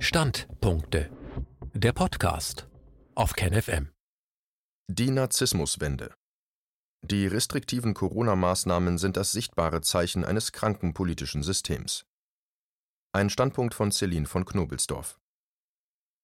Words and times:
Standpunkte. 0.00 1.10
Der 1.74 1.92
Podcast 1.92 2.68
auf 3.16 3.32
KenFM. 3.32 3.90
Die 4.86 5.10
Narzissmuswende. 5.10 6.14
Die 7.02 7.26
restriktiven 7.26 7.94
Corona-Maßnahmen 7.94 8.98
sind 8.98 9.16
das 9.16 9.32
sichtbare 9.32 9.80
Zeichen 9.80 10.24
eines 10.24 10.52
kranken 10.52 10.94
politischen 10.94 11.42
Systems. 11.42 12.06
Ein 13.12 13.28
Standpunkt 13.28 13.74
von 13.74 13.90
Celine 13.90 14.26
von 14.26 14.44
Knobelsdorf. 14.44 15.18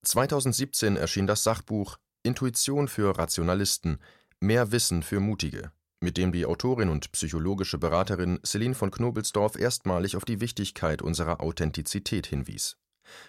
2017 0.04 0.96
erschien 0.96 1.26
das 1.26 1.42
Sachbuch 1.42 1.98
Intuition 2.22 2.86
für 2.86 3.18
Rationalisten, 3.18 3.98
mehr 4.38 4.70
Wissen 4.70 5.02
für 5.02 5.18
Mutige, 5.18 5.72
mit 6.00 6.16
dem 6.16 6.30
die 6.30 6.46
Autorin 6.46 6.90
und 6.90 7.10
psychologische 7.10 7.78
Beraterin 7.78 8.38
Celine 8.46 8.76
von 8.76 8.92
Knobelsdorf 8.92 9.56
erstmalig 9.56 10.16
auf 10.16 10.24
die 10.24 10.40
Wichtigkeit 10.40 11.02
unserer 11.02 11.40
Authentizität 11.40 12.28
hinwies. 12.28 12.76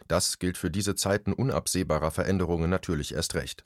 Das 0.07 0.39
gilt 0.39 0.57
für 0.57 0.71
diese 0.71 0.95
Zeiten 0.95 1.33
unabsehbarer 1.33 2.11
Veränderungen 2.11 2.69
natürlich 2.69 3.13
erst 3.13 3.35
recht. 3.35 3.65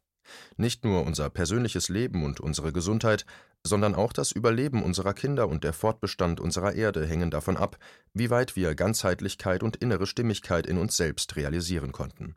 Nicht 0.57 0.85
nur 0.85 1.05
unser 1.05 1.29
persönliches 1.29 1.89
Leben 1.89 2.23
und 2.23 2.39
unsere 2.39 2.71
Gesundheit, 2.71 3.25
sondern 3.65 3.95
auch 3.95 4.13
das 4.13 4.31
Überleben 4.31 4.83
unserer 4.83 5.13
Kinder 5.13 5.47
und 5.47 5.63
der 5.63 5.73
Fortbestand 5.73 6.39
unserer 6.39 6.73
Erde 6.73 7.05
hängen 7.05 7.31
davon 7.31 7.57
ab, 7.57 7.77
wie 8.13 8.29
weit 8.29 8.55
wir 8.55 8.75
Ganzheitlichkeit 8.75 9.63
und 9.63 9.77
innere 9.77 10.07
Stimmigkeit 10.07 10.67
in 10.67 10.77
uns 10.77 10.95
selbst 10.95 11.35
realisieren 11.35 11.91
konnten. 11.91 12.35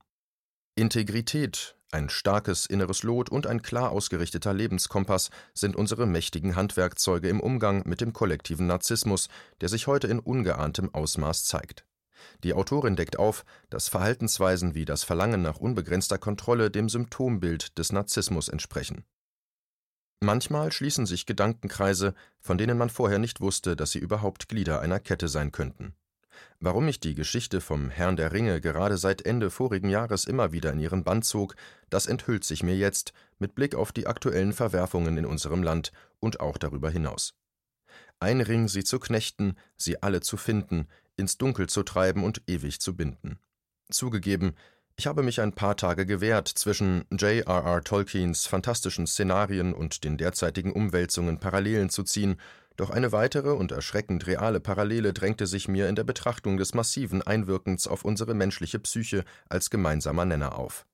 Integrität, 0.74 1.76
ein 1.90 2.08
starkes 2.08 2.64
inneres 2.64 3.02
Lot 3.02 3.28
und 3.28 3.46
ein 3.46 3.60
klar 3.60 3.90
ausgerichteter 3.90 4.54
Lebenskompass 4.54 5.28
sind 5.52 5.76
unsere 5.76 6.06
mächtigen 6.06 6.56
Handwerkzeuge 6.56 7.28
im 7.28 7.40
Umgang 7.40 7.82
mit 7.86 8.00
dem 8.00 8.14
kollektiven 8.14 8.66
Narzissmus, 8.66 9.28
der 9.60 9.68
sich 9.68 9.86
heute 9.86 10.06
in 10.06 10.18
ungeahntem 10.18 10.92
Ausmaß 10.94 11.44
zeigt. 11.44 11.84
Die 12.44 12.54
Autorin 12.54 12.96
deckt 12.96 13.18
auf, 13.18 13.44
dass 13.70 13.88
Verhaltensweisen 13.88 14.74
wie 14.74 14.84
das 14.84 15.04
Verlangen 15.04 15.42
nach 15.42 15.58
unbegrenzter 15.58 16.18
Kontrolle 16.18 16.70
dem 16.70 16.88
Symptombild 16.88 17.78
des 17.78 17.92
Narzissmus 17.92 18.48
entsprechen. 18.48 19.04
Manchmal 20.20 20.70
schließen 20.70 21.04
sich 21.04 21.26
Gedankenkreise, 21.26 22.14
von 22.38 22.56
denen 22.56 22.78
man 22.78 22.90
vorher 22.90 23.18
nicht 23.18 23.40
wusste, 23.40 23.74
dass 23.74 23.90
sie 23.90 23.98
überhaupt 23.98 24.48
Glieder 24.48 24.80
einer 24.80 25.00
Kette 25.00 25.26
sein 25.26 25.50
könnten. 25.50 25.94
Warum 26.60 26.84
mich 26.84 27.00
die 27.00 27.16
Geschichte 27.16 27.60
vom 27.60 27.90
Herrn 27.90 28.16
der 28.16 28.32
Ringe 28.32 28.60
gerade 28.60 28.96
seit 28.96 29.22
Ende 29.26 29.50
vorigen 29.50 29.90
Jahres 29.90 30.24
immer 30.24 30.52
wieder 30.52 30.72
in 30.72 30.78
ihren 30.78 31.02
Bann 31.02 31.22
zog, 31.22 31.56
das 31.90 32.06
enthüllt 32.06 32.44
sich 32.44 32.62
mir 32.62 32.76
jetzt 32.76 33.12
mit 33.40 33.56
Blick 33.56 33.74
auf 33.74 33.90
die 33.90 34.06
aktuellen 34.06 34.52
Verwerfungen 34.52 35.16
in 35.16 35.26
unserem 35.26 35.64
Land 35.64 35.90
und 36.20 36.38
auch 36.38 36.56
darüber 36.56 36.88
hinaus. 36.88 37.34
Ein 38.20 38.40
Ring 38.40 38.68
sie 38.68 38.84
zu 38.84 39.00
knechten, 39.00 39.56
sie 39.76 40.04
alle 40.04 40.20
zu 40.20 40.36
finden, 40.36 40.86
ins 41.16 41.38
Dunkel 41.38 41.68
zu 41.68 41.82
treiben 41.82 42.24
und 42.24 42.42
ewig 42.46 42.80
zu 42.80 42.96
binden. 42.96 43.38
Zugegeben, 43.90 44.54
ich 44.96 45.06
habe 45.06 45.22
mich 45.22 45.40
ein 45.40 45.54
paar 45.54 45.76
Tage 45.76 46.06
gewehrt, 46.06 46.48
zwischen 46.48 47.04
J.R.R. 47.10 47.82
Tolkiens 47.82 48.46
fantastischen 48.46 49.06
Szenarien 49.06 49.72
und 49.72 50.04
den 50.04 50.18
derzeitigen 50.18 50.72
Umwälzungen 50.72 51.38
Parallelen 51.38 51.88
zu 51.88 52.02
ziehen, 52.02 52.36
doch 52.76 52.90
eine 52.90 53.12
weitere 53.12 53.50
und 53.50 53.72
erschreckend 53.72 54.26
reale 54.26 54.60
Parallele 54.60 55.12
drängte 55.12 55.46
sich 55.46 55.68
mir 55.68 55.88
in 55.88 55.94
der 55.94 56.04
Betrachtung 56.04 56.56
des 56.56 56.74
massiven 56.74 57.22
Einwirkens 57.22 57.86
auf 57.86 58.04
unsere 58.04 58.34
menschliche 58.34 58.78
Psyche 58.78 59.24
als 59.48 59.70
gemeinsamer 59.70 60.24
Nenner 60.24 60.58
auf. 60.58 60.86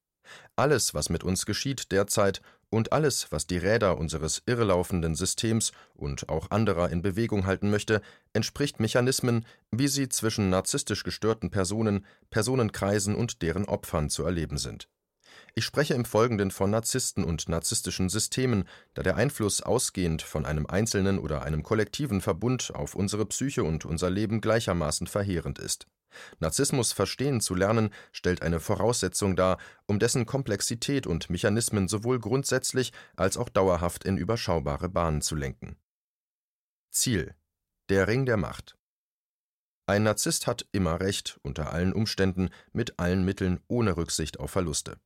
Alles, 0.57 0.93
was 0.95 1.09
mit 1.09 1.25
uns 1.25 1.47
geschieht 1.47 1.93
derzeit 1.93 2.43
und 2.71 2.93
alles, 2.93 3.31
was 3.31 3.47
die 3.47 3.59
Räder 3.59 3.99
unseres 3.99 4.43
irrelaufenden 4.47 5.15
Systems 5.15 5.73
und 5.95 6.29
auch 6.29 6.51
anderer 6.51 6.91
in 6.91 7.03
Bewegung 7.03 7.47
halten 7.47 7.71
möchte, 7.71 8.03
entspricht 8.33 8.81
Mechanismen, 8.81 9.47
wie 9.71 9.89
sie 9.89 10.09
zwischen 10.09 10.51
narzisstisch 10.51 11.03
gestörten 11.03 11.51
Personen, 11.51 12.05
Personenkreisen 12.31 13.15
und 13.15 13.43
deren 13.43 13.65
Opfern 13.65 14.11
zu 14.11 14.25
erleben 14.25 14.59
sind. 14.59 14.89
Ich 15.55 15.65
spreche 15.65 15.95
im 15.95 16.05
Folgenden 16.05 16.51
von 16.51 16.71
Narzissten 16.71 17.25
und 17.25 17.49
narzisstischen 17.49 18.09
Systemen, 18.09 18.65
da 18.95 19.03
der 19.03 19.17
Einfluss 19.17 19.63
ausgehend 19.63 20.23
von 20.23 20.47
einem 20.47 20.67
einzelnen 20.67 21.19
oder 21.19 21.43
einem 21.43 21.63
kollektiven 21.63 22.21
Verbund 22.21 22.73
auf 22.75 22.95
unsere 22.95 23.27
Psyche 23.27 23.65
und 23.65 23.85
unser 23.85 24.11
Leben 24.11 24.41
gleichermaßen 24.41 25.07
verheerend 25.07 25.59
ist. 25.59 25.87
Narzissmus 26.41 26.93
verstehen 26.93 27.41
zu 27.41 27.55
lernen, 27.55 27.91
stellt 28.13 28.43
eine 28.43 28.61
Voraussetzung 28.61 29.37
dar, 29.37 29.59
um 29.87 29.99
dessen 29.99 30.27
Komplexität 30.27 31.07
und 31.07 31.31
Mechanismen 31.31 31.89
sowohl 31.89 32.19
grundsätzlich 32.19 32.93
als 33.17 33.37
auch 33.37 33.49
dauerhaft 33.49 34.05
in 34.05 34.17
überschaubare 34.17 34.89
Bahnen 34.89 35.23
zu 35.23 35.37
lenken. 35.37 35.77
Ziel 36.91 37.35
Der 37.89 38.09
Ring 38.09 38.27
der 38.27 38.37
Macht 38.37 38.77
Ein 39.87 40.03
Narzisst 40.03 40.47
hat 40.47 40.67
immer 40.73 41.01
Recht, 41.01 41.39
unter 41.43 41.73
allen 41.73 41.93
Umständen, 41.93 42.51
mit 42.73 42.99
allen 42.99 43.25
Mitteln, 43.25 43.61
ohne 43.69 43.97
Rücksicht 43.97 44.41
auf 44.41 44.51
Verluste. 44.51 44.99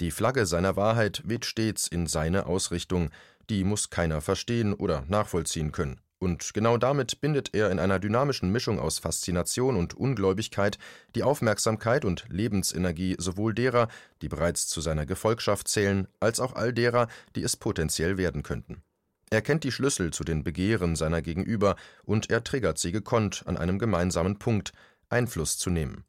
Die 0.00 0.10
Flagge 0.10 0.46
seiner 0.46 0.76
Wahrheit 0.76 1.22
weht 1.24 1.44
stets 1.44 1.86
in 1.86 2.06
seine 2.06 2.46
Ausrichtung, 2.46 3.10
die 3.48 3.64
muss 3.64 3.90
keiner 3.90 4.20
verstehen 4.20 4.74
oder 4.74 5.04
nachvollziehen 5.08 5.70
können. 5.72 6.00
Und 6.22 6.54
genau 6.54 6.76
damit 6.76 7.20
bindet 7.20 7.52
er 7.52 7.72
in 7.72 7.80
einer 7.80 7.98
dynamischen 7.98 8.52
Mischung 8.52 8.78
aus 8.78 9.00
Faszination 9.00 9.74
und 9.74 9.94
Ungläubigkeit 9.94 10.78
die 11.16 11.24
Aufmerksamkeit 11.24 12.04
und 12.04 12.26
Lebensenergie 12.28 13.16
sowohl 13.18 13.54
derer, 13.54 13.88
die 14.20 14.28
bereits 14.28 14.68
zu 14.68 14.80
seiner 14.80 15.04
Gefolgschaft 15.04 15.66
zählen, 15.66 16.06
als 16.20 16.38
auch 16.38 16.54
all 16.54 16.72
derer, 16.72 17.08
die 17.34 17.42
es 17.42 17.56
potenziell 17.56 18.18
werden 18.18 18.44
könnten. 18.44 18.84
Er 19.30 19.42
kennt 19.42 19.64
die 19.64 19.72
Schlüssel 19.72 20.12
zu 20.12 20.22
den 20.22 20.44
Begehren 20.44 20.94
seiner 20.94 21.22
Gegenüber 21.22 21.74
und 22.04 22.30
er 22.30 22.44
triggert 22.44 22.78
sie 22.78 22.92
gekonnt 22.92 23.42
an 23.46 23.56
einem 23.56 23.80
gemeinsamen 23.80 24.38
Punkt, 24.38 24.72
Einfluss 25.08 25.58
zu 25.58 25.70
nehmen. 25.70 26.04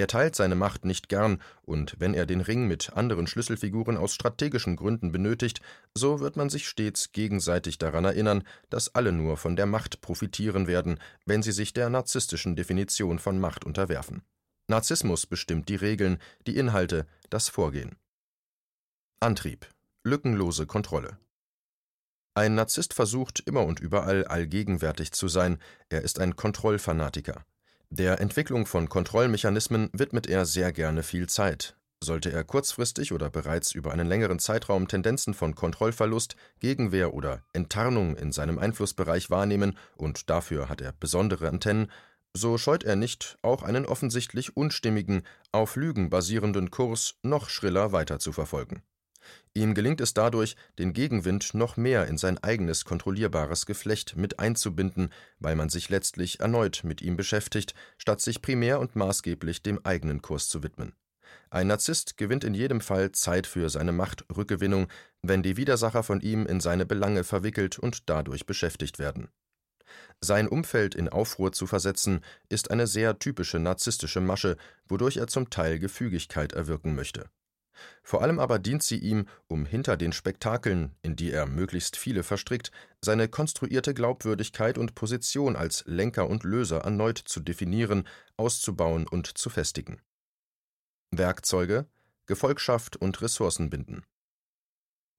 Er 0.00 0.06
teilt 0.06 0.34
seine 0.34 0.54
Macht 0.54 0.86
nicht 0.86 1.10
gern, 1.10 1.42
und 1.60 1.94
wenn 1.98 2.14
er 2.14 2.24
den 2.24 2.40
Ring 2.40 2.66
mit 2.66 2.94
anderen 2.94 3.26
Schlüsselfiguren 3.26 3.98
aus 3.98 4.14
strategischen 4.14 4.74
Gründen 4.74 5.12
benötigt, 5.12 5.60
so 5.92 6.20
wird 6.20 6.38
man 6.38 6.48
sich 6.48 6.66
stets 6.66 7.12
gegenseitig 7.12 7.76
daran 7.76 8.06
erinnern, 8.06 8.42
dass 8.70 8.94
alle 8.94 9.12
nur 9.12 9.36
von 9.36 9.56
der 9.56 9.66
Macht 9.66 10.00
profitieren 10.00 10.66
werden, 10.66 10.98
wenn 11.26 11.42
sie 11.42 11.52
sich 11.52 11.74
der 11.74 11.90
narzisstischen 11.90 12.56
Definition 12.56 13.18
von 13.18 13.38
Macht 13.38 13.66
unterwerfen. 13.66 14.22
Narzissmus 14.68 15.26
bestimmt 15.26 15.68
die 15.68 15.76
Regeln, 15.76 16.16
die 16.46 16.56
Inhalte, 16.56 17.06
das 17.28 17.50
Vorgehen. 17.50 17.98
Antrieb. 19.20 19.68
Lückenlose 20.02 20.64
Kontrolle. 20.64 21.18
Ein 22.32 22.54
Narzisst 22.54 22.94
versucht 22.94 23.40
immer 23.40 23.66
und 23.66 23.80
überall 23.80 24.24
allgegenwärtig 24.24 25.12
zu 25.12 25.28
sein, 25.28 25.58
er 25.90 26.00
ist 26.00 26.20
ein 26.20 26.36
Kontrollfanatiker. 26.36 27.44
Der 27.92 28.20
Entwicklung 28.20 28.66
von 28.66 28.88
Kontrollmechanismen 28.88 29.90
widmet 29.92 30.28
er 30.28 30.46
sehr 30.46 30.70
gerne 30.70 31.02
viel 31.02 31.28
Zeit. 31.28 31.76
Sollte 32.00 32.30
er 32.30 32.44
kurzfristig 32.44 33.12
oder 33.12 33.30
bereits 33.30 33.72
über 33.72 33.90
einen 33.90 34.06
längeren 34.06 34.38
Zeitraum 34.38 34.86
Tendenzen 34.86 35.34
von 35.34 35.56
Kontrollverlust, 35.56 36.36
Gegenwehr 36.60 37.12
oder 37.14 37.42
Enttarnung 37.52 38.16
in 38.16 38.30
seinem 38.30 38.60
Einflussbereich 38.60 39.28
wahrnehmen, 39.28 39.76
und 39.96 40.30
dafür 40.30 40.68
hat 40.68 40.80
er 40.80 40.92
besondere 40.92 41.48
Antennen, 41.48 41.90
so 42.32 42.58
scheut 42.58 42.84
er 42.84 42.94
nicht, 42.94 43.38
auch 43.42 43.64
einen 43.64 43.86
offensichtlich 43.86 44.56
unstimmigen, 44.56 45.24
auf 45.50 45.74
Lügen 45.74 46.10
basierenden 46.10 46.70
Kurs 46.70 47.16
noch 47.24 47.48
schriller 47.48 47.90
weiterzuverfolgen. 47.90 48.82
Ihm 49.54 49.74
gelingt 49.74 50.00
es 50.00 50.14
dadurch, 50.14 50.56
den 50.78 50.92
Gegenwind 50.92 51.54
noch 51.54 51.76
mehr 51.76 52.06
in 52.06 52.18
sein 52.18 52.38
eigenes 52.38 52.84
kontrollierbares 52.84 53.66
Geflecht 53.66 54.16
mit 54.16 54.38
einzubinden, 54.38 55.10
weil 55.38 55.56
man 55.56 55.68
sich 55.68 55.88
letztlich 55.88 56.40
erneut 56.40 56.82
mit 56.84 57.02
ihm 57.02 57.16
beschäftigt, 57.16 57.74
statt 57.98 58.20
sich 58.20 58.42
primär 58.42 58.80
und 58.80 58.96
maßgeblich 58.96 59.62
dem 59.62 59.84
eigenen 59.84 60.22
Kurs 60.22 60.48
zu 60.48 60.62
widmen. 60.62 60.94
Ein 61.50 61.66
Narzisst 61.66 62.16
gewinnt 62.16 62.44
in 62.44 62.54
jedem 62.54 62.80
Fall 62.80 63.12
Zeit 63.12 63.46
für 63.46 63.68
seine 63.70 63.92
Machtrückgewinnung, 63.92 64.88
wenn 65.22 65.42
die 65.42 65.56
Widersacher 65.56 66.02
von 66.02 66.20
ihm 66.20 66.46
in 66.46 66.60
seine 66.60 66.86
Belange 66.86 67.24
verwickelt 67.24 67.78
und 67.78 68.08
dadurch 68.08 68.46
beschäftigt 68.46 68.98
werden. 68.98 69.28
Sein 70.20 70.48
Umfeld 70.48 70.94
in 70.94 71.08
Aufruhr 71.08 71.52
zu 71.52 71.66
versetzen, 71.66 72.20
ist 72.48 72.70
eine 72.70 72.86
sehr 72.86 73.18
typische 73.18 73.58
narzisstische 73.58 74.20
Masche, 74.20 74.56
wodurch 74.86 75.16
er 75.16 75.26
zum 75.26 75.50
Teil 75.50 75.78
Gefügigkeit 75.78 76.52
erwirken 76.52 76.94
möchte. 76.94 77.28
Vor 78.02 78.22
allem 78.22 78.38
aber 78.38 78.58
dient 78.58 78.82
sie 78.82 78.98
ihm, 78.98 79.26
um 79.46 79.66
hinter 79.66 79.96
den 79.96 80.12
Spektakeln, 80.12 80.94
in 81.02 81.16
die 81.16 81.30
er 81.30 81.46
möglichst 81.46 81.96
viele 81.96 82.22
verstrickt, 82.22 82.70
seine 83.00 83.28
konstruierte 83.28 83.94
Glaubwürdigkeit 83.94 84.78
und 84.78 84.94
Position 84.94 85.56
als 85.56 85.84
Lenker 85.86 86.28
und 86.28 86.44
Löser 86.44 86.78
erneut 86.78 87.18
zu 87.18 87.40
definieren, 87.40 88.06
auszubauen 88.36 89.06
und 89.06 89.38
zu 89.38 89.50
festigen. 89.50 90.00
Werkzeuge, 91.10 91.86
Gefolgschaft 92.26 92.96
und 92.96 93.20
Ressourcen 93.22 93.70
binden. 93.70 94.04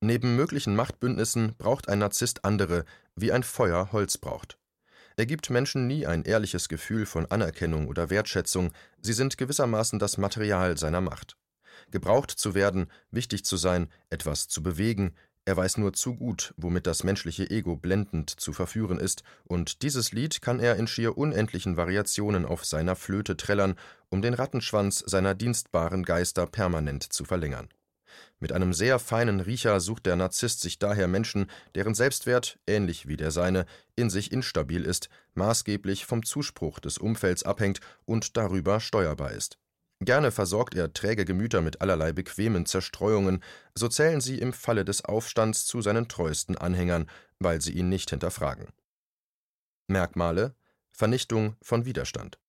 Neben 0.01 0.35
möglichen 0.35 0.75
Machtbündnissen 0.75 1.55
braucht 1.57 1.87
ein 1.87 1.99
Narzisst 1.99 2.43
andere, 2.43 2.85
wie 3.15 3.31
ein 3.31 3.43
Feuer 3.43 3.91
Holz 3.91 4.17
braucht. 4.17 4.57
Er 5.17 5.25
gibt 5.25 5.49
Menschen 5.49 5.87
nie 5.87 6.07
ein 6.07 6.23
ehrliches 6.23 6.69
Gefühl 6.69 7.05
von 7.05 7.25
Anerkennung 7.25 7.87
oder 7.87 8.09
Wertschätzung, 8.09 8.71
sie 9.01 9.13
sind 9.13 9.37
gewissermaßen 9.37 9.99
das 9.99 10.17
Material 10.17 10.77
seiner 10.77 11.01
Macht 11.01 11.37
gebraucht 11.91 12.31
zu 12.31 12.55
werden, 12.55 12.87
wichtig 13.11 13.45
zu 13.45 13.57
sein, 13.57 13.89
etwas 14.09 14.47
zu 14.47 14.63
bewegen, 14.63 15.13
er 15.43 15.57
weiß 15.57 15.77
nur 15.77 15.93
zu 15.93 16.15
gut, 16.15 16.53
womit 16.55 16.85
das 16.85 17.03
menschliche 17.03 17.49
Ego 17.49 17.75
blendend 17.75 18.29
zu 18.29 18.53
verführen 18.53 18.99
ist, 18.99 19.23
und 19.43 19.81
dieses 19.81 20.11
Lied 20.11 20.41
kann 20.41 20.59
er 20.59 20.75
in 20.75 20.85
schier 20.85 21.17
unendlichen 21.17 21.77
Variationen 21.77 22.45
auf 22.45 22.63
seiner 22.63 22.95
Flöte 22.95 23.37
trällern, 23.37 23.75
um 24.09 24.21
den 24.21 24.35
Rattenschwanz 24.35 24.99
seiner 24.99 25.33
dienstbaren 25.33 26.03
Geister 26.03 26.45
permanent 26.45 27.11
zu 27.11 27.25
verlängern. 27.25 27.69
Mit 28.39 28.51
einem 28.51 28.73
sehr 28.73 28.99
feinen 28.99 29.39
Riecher 29.39 29.79
sucht 29.79 30.05
der 30.05 30.15
Narzisst 30.15 30.61
sich 30.61 30.77
daher 30.77 31.07
Menschen, 31.07 31.49
deren 31.73 31.95
Selbstwert, 31.95 32.59
ähnlich 32.67 33.07
wie 33.07 33.17
der 33.17 33.31
seine, 33.31 33.65
in 33.95 34.09
sich 34.09 34.31
instabil 34.31 34.85
ist, 34.85 35.09
maßgeblich 35.33 36.05
vom 36.05 36.23
Zuspruch 36.23 36.79
des 36.79 36.97
Umfelds 36.99 37.43
abhängt 37.43 37.79
und 38.05 38.37
darüber 38.37 38.79
steuerbar 38.79 39.31
ist. 39.31 39.57
Gerne 40.03 40.31
versorgt 40.31 40.73
er 40.75 40.93
träge 40.93 41.25
Gemüter 41.25 41.61
mit 41.61 41.81
allerlei 41.81 42.11
bequemen 42.11 42.65
Zerstreuungen, 42.65 43.43
so 43.75 43.87
zählen 43.87 44.19
sie 44.19 44.39
im 44.39 44.51
Falle 44.51 44.83
des 44.83 45.05
Aufstands 45.05 45.65
zu 45.65 45.81
seinen 45.81 46.07
treuesten 46.07 46.57
Anhängern, 46.57 47.09
weil 47.39 47.61
sie 47.61 47.73
ihn 47.73 47.87
nicht 47.87 48.09
hinterfragen. 48.09 48.67
Merkmale 49.87 50.55
Vernichtung 50.91 51.55
von 51.61 51.85
Widerstand 51.85 52.39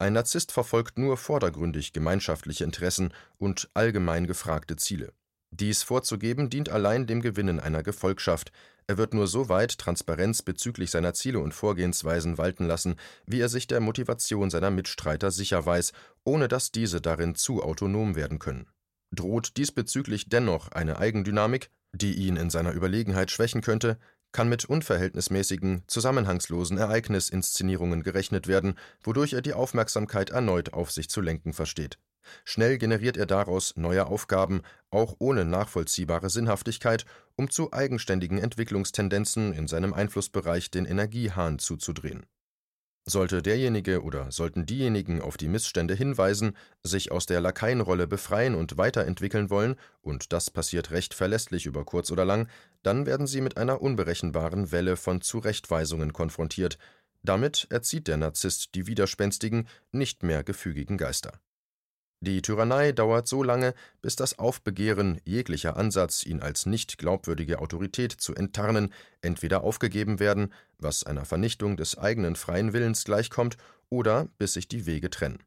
ein 0.00 0.12
Narzisst 0.12 0.52
verfolgt 0.52 0.96
nur 0.96 1.16
vordergründig 1.16 1.92
gemeinschaftliche 1.92 2.62
Interessen 2.62 3.12
und 3.38 3.68
allgemein 3.74 4.28
gefragte 4.28 4.76
Ziele. 4.76 5.12
Dies 5.50 5.82
vorzugeben 5.82 6.50
dient 6.50 6.68
allein 6.68 7.06
dem 7.06 7.20
Gewinnen 7.20 7.60
einer 7.60 7.82
Gefolgschaft, 7.82 8.52
er 8.90 8.96
wird 8.96 9.12
nur 9.12 9.26
so 9.26 9.50
weit 9.50 9.76
Transparenz 9.76 10.40
bezüglich 10.40 10.90
seiner 10.90 11.12
Ziele 11.12 11.40
und 11.40 11.52
Vorgehensweisen 11.52 12.38
walten 12.38 12.66
lassen, 12.66 12.96
wie 13.26 13.38
er 13.38 13.50
sich 13.50 13.66
der 13.66 13.80
Motivation 13.80 14.48
seiner 14.48 14.70
Mitstreiter 14.70 15.30
sicher 15.30 15.64
weiß, 15.66 15.92
ohne 16.24 16.48
dass 16.48 16.72
diese 16.72 17.02
darin 17.02 17.34
zu 17.34 17.62
autonom 17.62 18.16
werden 18.16 18.38
können. 18.38 18.66
Droht 19.14 19.58
diesbezüglich 19.58 20.30
dennoch 20.30 20.72
eine 20.72 20.98
Eigendynamik, 20.98 21.70
die 21.92 22.14
ihn 22.14 22.36
in 22.36 22.48
seiner 22.48 22.72
Überlegenheit 22.72 23.30
schwächen 23.30 23.60
könnte, 23.60 23.98
kann 24.32 24.48
mit 24.48 24.64
unverhältnismäßigen, 24.64 25.84
zusammenhangslosen 25.86 26.78
Ereignissinszenierungen 26.78 28.02
gerechnet 28.02 28.46
werden, 28.46 28.74
wodurch 29.02 29.34
er 29.34 29.42
die 29.42 29.54
Aufmerksamkeit 29.54 30.30
erneut 30.30 30.72
auf 30.72 30.90
sich 30.90 31.10
zu 31.10 31.20
lenken 31.20 31.52
versteht. 31.52 31.98
Schnell 32.44 32.78
generiert 32.78 33.16
er 33.16 33.26
daraus 33.26 33.76
neue 33.76 34.06
Aufgaben, 34.06 34.62
auch 34.90 35.16
ohne 35.18 35.44
nachvollziehbare 35.44 36.30
Sinnhaftigkeit, 36.30 37.04
um 37.36 37.50
zu 37.50 37.72
eigenständigen 37.72 38.38
Entwicklungstendenzen 38.38 39.52
in 39.52 39.68
seinem 39.68 39.94
Einflussbereich 39.94 40.70
den 40.70 40.86
Energiehahn 40.86 41.58
zuzudrehen 41.58 42.26
sollte 43.10 43.42
derjenige 43.42 44.02
oder 44.02 44.30
sollten 44.30 44.66
diejenigen 44.66 45.20
auf 45.20 45.36
die 45.36 45.48
Missstände 45.48 45.94
hinweisen, 45.94 46.56
sich 46.82 47.10
aus 47.10 47.26
der 47.26 47.40
Lakaienrolle 47.40 48.06
befreien 48.06 48.54
und 48.54 48.76
weiterentwickeln 48.76 49.50
wollen, 49.50 49.76
und 50.00 50.32
das 50.32 50.50
passiert 50.50 50.90
recht 50.90 51.14
verlässlich 51.14 51.66
über 51.66 51.84
kurz 51.84 52.10
oder 52.10 52.24
lang, 52.24 52.48
dann 52.82 53.06
werden 53.06 53.26
sie 53.26 53.40
mit 53.40 53.56
einer 53.56 53.80
unberechenbaren 53.80 54.70
Welle 54.72 54.96
von 54.96 55.20
Zurechtweisungen 55.20 56.12
konfrontiert. 56.12 56.78
Damit 57.22 57.66
erzieht 57.70 58.08
der 58.08 58.16
Narzisst 58.16 58.74
die 58.74 58.86
widerspenstigen, 58.86 59.68
nicht 59.90 60.22
mehr 60.22 60.44
gefügigen 60.44 60.96
Geister. 60.96 61.32
Die 62.20 62.42
Tyrannei 62.42 62.90
dauert 62.90 63.28
so 63.28 63.44
lange, 63.44 63.74
bis 64.02 64.16
das 64.16 64.40
Aufbegehren, 64.40 65.20
jeglicher 65.24 65.76
Ansatz, 65.76 66.26
ihn 66.26 66.40
als 66.40 66.66
nicht 66.66 66.98
glaubwürdige 66.98 67.60
Autorität 67.60 68.12
zu 68.12 68.34
enttarnen, 68.34 68.92
entweder 69.22 69.62
aufgegeben 69.62 70.18
werden, 70.18 70.52
was 70.78 71.04
einer 71.04 71.24
Vernichtung 71.24 71.76
des 71.76 71.96
eigenen 71.96 72.34
freien 72.34 72.72
Willens 72.72 73.04
gleichkommt, 73.04 73.56
oder 73.88 74.28
bis 74.36 74.54
sich 74.54 74.66
die 74.66 74.84
Wege 74.84 75.10
trennen. 75.10 75.38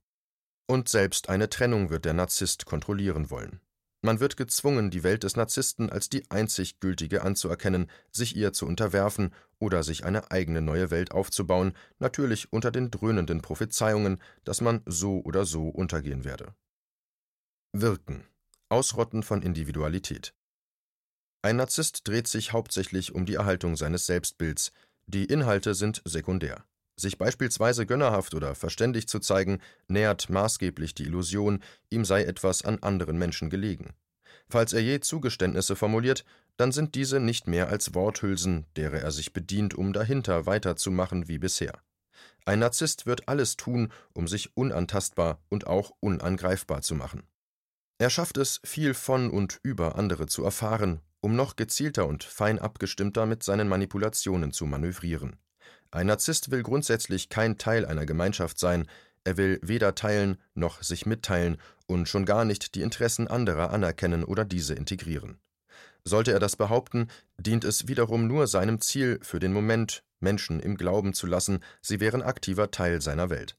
Und 0.65 0.87
selbst 0.87 1.27
eine 1.27 1.49
Trennung 1.49 1.89
wird 1.89 2.05
der 2.05 2.13
Narzisst 2.13 2.65
kontrollieren 2.65 3.29
wollen. 3.29 3.59
Man 4.03 4.19
wird 4.19 4.35
gezwungen, 4.35 4.89
die 4.89 5.03
Welt 5.03 5.23
des 5.23 5.35
Narzissten 5.35 5.91
als 5.91 6.09
die 6.09 6.29
einzig 6.31 6.79
gültige 6.79 7.21
anzuerkennen, 7.21 7.89
sich 8.11 8.35
ihr 8.35 8.51
zu 8.51 8.65
unterwerfen 8.65 9.31
oder 9.59 9.83
sich 9.83 10.03
eine 10.05 10.31
eigene 10.31 10.61
neue 10.61 10.89
Welt 10.89 11.11
aufzubauen, 11.11 11.73
natürlich 11.99 12.51
unter 12.51 12.71
den 12.71 12.89
dröhnenden 12.89 13.41
Prophezeiungen, 13.41 14.19
dass 14.43 14.59
man 14.59 14.81
so 14.87 15.21
oder 15.21 15.45
so 15.45 15.69
untergehen 15.69 16.23
werde. 16.25 16.55
Wirken 17.73 18.25
Ausrotten 18.69 19.21
von 19.21 19.43
Individualität 19.43 20.33
Ein 21.43 21.57
Narzisst 21.57 22.07
dreht 22.07 22.27
sich 22.27 22.53
hauptsächlich 22.53 23.13
um 23.13 23.25
die 23.25 23.35
Erhaltung 23.35 23.75
seines 23.75 24.07
Selbstbilds, 24.07 24.71
die 25.05 25.25
Inhalte 25.25 25.75
sind 25.75 26.01
sekundär. 26.05 26.65
Sich 27.01 27.17
beispielsweise 27.17 27.87
gönnerhaft 27.87 28.35
oder 28.35 28.53
verständig 28.53 29.07
zu 29.07 29.17
zeigen, 29.17 29.59
nährt 29.87 30.29
maßgeblich 30.29 30.93
die 30.93 31.05
Illusion, 31.05 31.63
ihm 31.89 32.05
sei 32.05 32.25
etwas 32.25 32.63
an 32.63 32.77
anderen 32.83 33.17
Menschen 33.17 33.49
gelegen. 33.49 33.95
Falls 34.47 34.71
er 34.71 34.81
je 34.81 34.99
Zugeständnisse 34.99 35.75
formuliert, 35.75 36.25
dann 36.57 36.71
sind 36.71 36.93
diese 36.93 37.19
nicht 37.19 37.47
mehr 37.47 37.69
als 37.69 37.95
Worthülsen, 37.95 38.67
derer 38.75 38.99
er 38.99 39.09
sich 39.09 39.33
bedient, 39.33 39.73
um 39.73 39.93
dahinter 39.93 40.45
weiterzumachen 40.45 41.27
wie 41.27 41.39
bisher. 41.39 41.81
Ein 42.45 42.59
Narzisst 42.59 43.07
wird 43.07 43.27
alles 43.27 43.57
tun, 43.57 43.91
um 44.13 44.27
sich 44.27 44.55
unantastbar 44.55 45.41
und 45.49 45.65
auch 45.65 45.93
unangreifbar 46.01 46.83
zu 46.83 46.93
machen. 46.93 47.23
Er 47.97 48.11
schafft 48.11 48.37
es, 48.37 48.61
viel 48.63 48.93
von 48.93 49.31
und 49.31 49.59
über 49.63 49.95
andere 49.95 50.27
zu 50.27 50.43
erfahren, 50.43 51.01
um 51.19 51.35
noch 51.35 51.55
gezielter 51.55 52.05
und 52.05 52.23
fein 52.23 52.59
abgestimmter 52.59 53.25
mit 53.25 53.41
seinen 53.41 53.67
Manipulationen 53.67 54.51
zu 54.51 54.67
manövrieren. 54.67 55.37
Ein 55.91 56.07
Narzisst 56.07 56.51
will 56.51 56.63
grundsätzlich 56.63 57.29
kein 57.29 57.57
Teil 57.57 57.85
einer 57.85 58.05
Gemeinschaft 58.05 58.57
sein, 58.57 58.87
er 59.23 59.37
will 59.37 59.59
weder 59.61 59.93
teilen 59.93 60.37
noch 60.55 60.81
sich 60.81 61.05
mitteilen 61.05 61.57
und 61.85 62.07
schon 62.07 62.25
gar 62.25 62.45
nicht 62.45 62.75
die 62.75 62.81
Interessen 62.81 63.27
anderer 63.27 63.71
anerkennen 63.71 64.23
oder 64.23 64.45
diese 64.45 64.73
integrieren. 64.73 65.37
Sollte 66.03 66.31
er 66.31 66.39
das 66.39 66.55
behaupten, 66.55 67.09
dient 67.37 67.63
es 67.63 67.87
wiederum 67.87 68.25
nur 68.25 68.47
seinem 68.47 68.81
Ziel, 68.81 69.19
für 69.21 69.39
den 69.39 69.53
Moment 69.53 70.03
Menschen 70.19 70.59
im 70.59 70.75
Glauben 70.75 71.13
zu 71.13 71.27
lassen, 71.27 71.59
sie 71.81 71.99
wären 71.99 72.23
aktiver 72.23 72.71
Teil 72.71 73.01
seiner 73.01 73.29
Welt. 73.29 73.57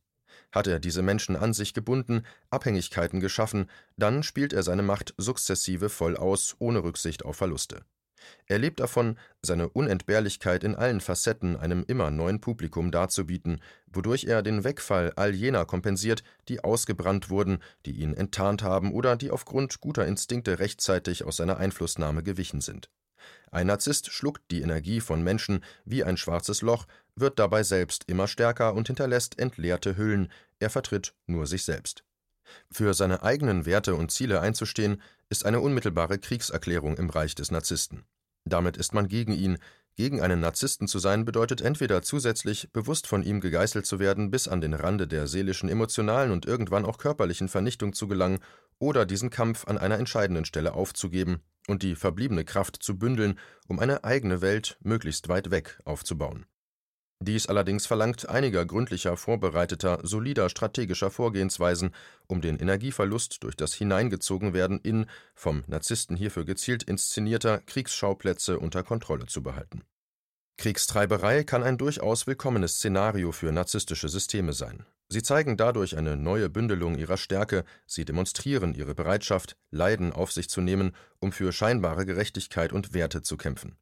Hat 0.50 0.67
er 0.67 0.81
diese 0.81 1.02
Menschen 1.02 1.37
an 1.37 1.52
sich 1.52 1.75
gebunden, 1.75 2.25
Abhängigkeiten 2.50 3.20
geschaffen, 3.20 3.70
dann 3.96 4.23
spielt 4.23 4.52
er 4.52 4.62
seine 4.62 4.82
Macht 4.82 5.14
sukzessive 5.17 5.88
voll 5.88 6.17
aus, 6.17 6.56
ohne 6.58 6.82
Rücksicht 6.82 7.25
auf 7.25 7.37
Verluste. 7.37 7.84
Er 8.46 8.58
lebt 8.58 8.80
davon, 8.80 9.19
seine 9.42 9.69
Unentbehrlichkeit 9.69 10.64
in 10.64 10.74
allen 10.74 11.00
Facetten 11.00 11.56
einem 11.56 11.84
immer 11.86 12.10
neuen 12.10 12.40
Publikum 12.40 12.90
darzubieten, 12.90 13.60
wodurch 13.86 14.24
er 14.24 14.42
den 14.42 14.64
Wegfall 14.64 15.12
all 15.16 15.34
jener 15.34 15.64
kompensiert, 15.64 16.22
die 16.48 16.62
ausgebrannt 16.62 17.30
wurden, 17.30 17.58
die 17.86 17.92
ihn 17.92 18.14
enttarnt 18.14 18.62
haben 18.62 18.92
oder 18.92 19.16
die 19.16 19.30
aufgrund 19.30 19.80
guter 19.80 20.06
Instinkte 20.06 20.58
rechtzeitig 20.58 21.24
aus 21.24 21.36
seiner 21.36 21.56
Einflussnahme 21.56 22.22
gewichen 22.22 22.60
sind. 22.60 22.90
Ein 23.50 23.66
Narzisst 23.66 24.10
schluckt 24.10 24.50
die 24.50 24.62
Energie 24.62 25.00
von 25.00 25.22
Menschen 25.22 25.62
wie 25.84 26.04
ein 26.04 26.16
schwarzes 26.16 26.62
Loch, 26.62 26.86
wird 27.14 27.38
dabei 27.38 27.62
selbst 27.62 28.04
immer 28.06 28.26
stärker 28.26 28.74
und 28.74 28.86
hinterlässt 28.86 29.38
entleerte 29.38 29.96
Hüllen, 29.96 30.30
er 30.58 30.70
vertritt 30.70 31.14
nur 31.26 31.46
sich 31.46 31.64
selbst. 31.64 32.04
Für 32.70 32.94
seine 32.94 33.22
eigenen 33.22 33.66
Werte 33.66 33.94
und 33.94 34.10
Ziele 34.10 34.41
einzustehen, 34.41 35.00
ist 35.29 35.46
eine 35.46 35.60
unmittelbare 35.60 36.19
Kriegserklärung 36.19 36.96
im 36.96 37.10
Reich 37.10 37.34
des 37.34 37.50
Narzissten. 37.50 38.05
Damit 38.44 38.77
ist 38.77 38.94
man 38.94 39.08
gegen 39.08 39.32
ihn, 39.32 39.58
gegen 39.94 40.22
einen 40.22 40.41
Narzissten 40.41 40.89
zu 40.89 40.99
sein 40.99 41.25
bedeutet 41.25 41.61
entweder 41.61 42.03
zusätzlich 42.03 42.72
bewusst 42.72 43.06
von 43.06 43.22
ihm 43.22 43.41
gegeißelt 43.41 43.84
zu 43.84 43.99
werden, 43.99 44.31
bis 44.31 44.49
an 44.49 44.61
den 44.61 44.72
Rande 44.72 45.06
der 45.06 45.27
seelischen, 45.27 45.69
emotionalen 45.69 46.32
und 46.32 46.46
irgendwann 46.46 46.87
auch 46.87 46.96
körperlichen 46.96 47.49
Vernichtung 47.49 47.93
zu 47.93 48.08
gelangen, 48.08 48.39
oder 48.79 49.06
diesen 49.06 49.31
Kampf 49.31 49.67
an 49.69 49.79
einer 49.79 49.99
entscheidenden 49.99 50.44
Stelle 50.44 50.72
aufzugeben 50.72 51.41
und 51.69 51.82
die 51.82 51.94
verbliebene 51.94 52.44
Kraft 52.44 52.82
zu 52.82 52.99
bündeln, 52.99 53.39
um 53.69 53.79
eine 53.79 54.03
eigene 54.03 54.41
Welt 54.41 54.77
möglichst 54.82 55.29
weit 55.29 55.51
weg 55.51 55.79
aufzubauen. 55.84 56.46
Dies 57.24 57.46
allerdings 57.46 57.86
verlangt 57.86 58.29
einiger 58.29 58.67
gründlicher 58.67 59.17
vorbereiteter, 59.17 60.00
solider 60.02 60.48
strategischer 60.48 61.08
Vorgehensweisen, 61.08 61.94
um 62.26 62.41
den 62.41 62.58
Energieverlust 62.58 63.44
durch 63.44 63.55
das 63.55 63.74
Hineingezogenwerden 63.74 64.81
in, 64.81 65.06
vom 65.32 65.62
Narzissten 65.69 66.17
hierfür 66.17 66.44
gezielt 66.44 66.82
inszenierter, 66.82 67.58
Kriegsschauplätze 67.58 68.58
unter 68.58 68.82
Kontrolle 68.82 69.26
zu 69.26 69.41
behalten. 69.41 69.82
Kriegstreiberei 70.56 71.44
kann 71.44 71.62
ein 71.62 71.79
durchaus 71.79 72.26
willkommenes 72.26 72.74
Szenario 72.74 73.31
für 73.31 73.52
narzisstische 73.52 74.08
Systeme 74.08 74.52
sein. 74.52 74.84
Sie 75.08 75.22
zeigen 75.22 75.56
dadurch 75.56 75.96
eine 75.96 76.17
neue 76.17 76.48
Bündelung 76.48 76.98
ihrer 76.98 77.19
Stärke, 77.19 77.64
sie 77.86 78.05
demonstrieren 78.05 78.74
ihre 78.74 78.96
Bereitschaft, 78.96 79.56
Leiden 79.70 80.12
auf 80.12 80.32
sich 80.32 80.48
zu 80.48 80.60
nehmen, 80.60 80.91
um 81.20 81.31
für 81.31 81.52
scheinbare 81.52 82.05
Gerechtigkeit 82.05 82.72
und 82.72 82.94
Werte 82.94 83.22
zu 83.22 83.36
kämpfen. 83.36 83.76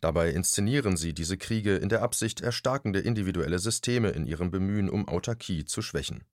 Dabei 0.00 0.30
inszenieren 0.30 0.96
sie 0.96 1.14
diese 1.14 1.36
Kriege 1.36 1.76
in 1.76 1.88
der 1.88 2.02
Absicht, 2.02 2.40
erstarkende 2.40 3.00
individuelle 3.00 3.58
Systeme 3.58 4.10
in 4.10 4.26
ihrem 4.26 4.50
Bemühen 4.50 4.88
um 4.88 5.08
Autarkie 5.08 5.64
zu 5.64 5.82
schwächen. 5.82 6.24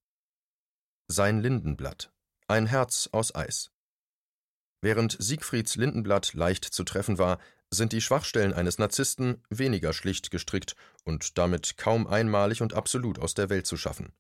Sein 1.07 1.39
Lindenblatt. 1.39 2.11
Ein 2.47 2.65
Herz 2.65 3.09
aus 3.11 3.33
Eis. 3.35 3.71
Während 4.81 5.17
Siegfrieds 5.19 5.75
Lindenblatt 5.75 6.33
leicht 6.33 6.63
zu 6.63 6.83
treffen 6.83 7.17
war, 7.17 7.39
sind 7.69 7.91
die 7.91 8.01
Schwachstellen 8.01 8.53
eines 8.53 8.77
Narzissten 8.77 9.43
weniger 9.49 9.91
schlicht 9.93 10.31
gestrickt 10.31 10.75
und 11.03 11.37
damit 11.37 11.77
kaum 11.77 12.07
einmalig 12.07 12.61
und 12.61 12.73
absolut 12.73 13.19
aus 13.19 13.33
der 13.33 13.49
Welt 13.49 13.67
zu 13.67 13.75
schaffen. 13.75 14.13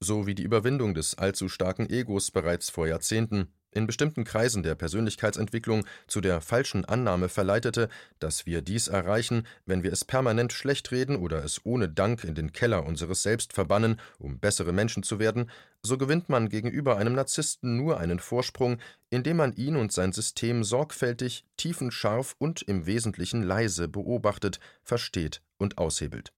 So 0.00 0.26
wie 0.26 0.34
die 0.34 0.42
Überwindung 0.42 0.94
des 0.94 1.16
allzu 1.16 1.48
starken 1.48 1.88
Egos 1.88 2.30
bereits 2.30 2.70
vor 2.70 2.86
Jahrzehnten 2.86 3.52
in 3.76 3.86
bestimmten 3.86 4.24
Kreisen 4.24 4.62
der 4.62 4.74
Persönlichkeitsentwicklung 4.74 5.84
zu 6.06 6.20
der 6.20 6.40
falschen 6.40 6.84
Annahme 6.84 7.28
verleitete, 7.28 7.88
dass 8.18 8.46
wir 8.46 8.62
dies 8.62 8.88
erreichen, 8.88 9.46
wenn 9.66 9.82
wir 9.82 9.92
es 9.92 10.04
permanent 10.04 10.52
schlecht 10.52 10.90
reden 10.90 11.16
oder 11.16 11.44
es 11.44 11.64
ohne 11.64 11.88
Dank 11.88 12.24
in 12.24 12.34
den 12.34 12.52
Keller 12.52 12.86
unseres 12.86 13.22
Selbst 13.22 13.52
verbannen, 13.52 14.00
um 14.18 14.38
bessere 14.38 14.72
Menschen 14.72 15.02
zu 15.02 15.18
werden, 15.18 15.50
so 15.82 15.98
gewinnt 15.98 16.28
man 16.28 16.48
gegenüber 16.48 16.96
einem 16.96 17.12
Narzissten 17.14 17.76
nur 17.76 18.00
einen 18.00 18.18
Vorsprung, 18.18 18.78
indem 19.10 19.36
man 19.36 19.54
ihn 19.54 19.76
und 19.76 19.92
sein 19.92 20.12
System 20.12 20.64
sorgfältig, 20.64 21.44
tiefenscharf 21.56 22.34
und 22.38 22.62
im 22.62 22.86
Wesentlichen 22.86 23.42
leise 23.42 23.88
beobachtet, 23.88 24.58
versteht 24.82 25.42
und 25.58 25.78
aushebelt. 25.78 26.32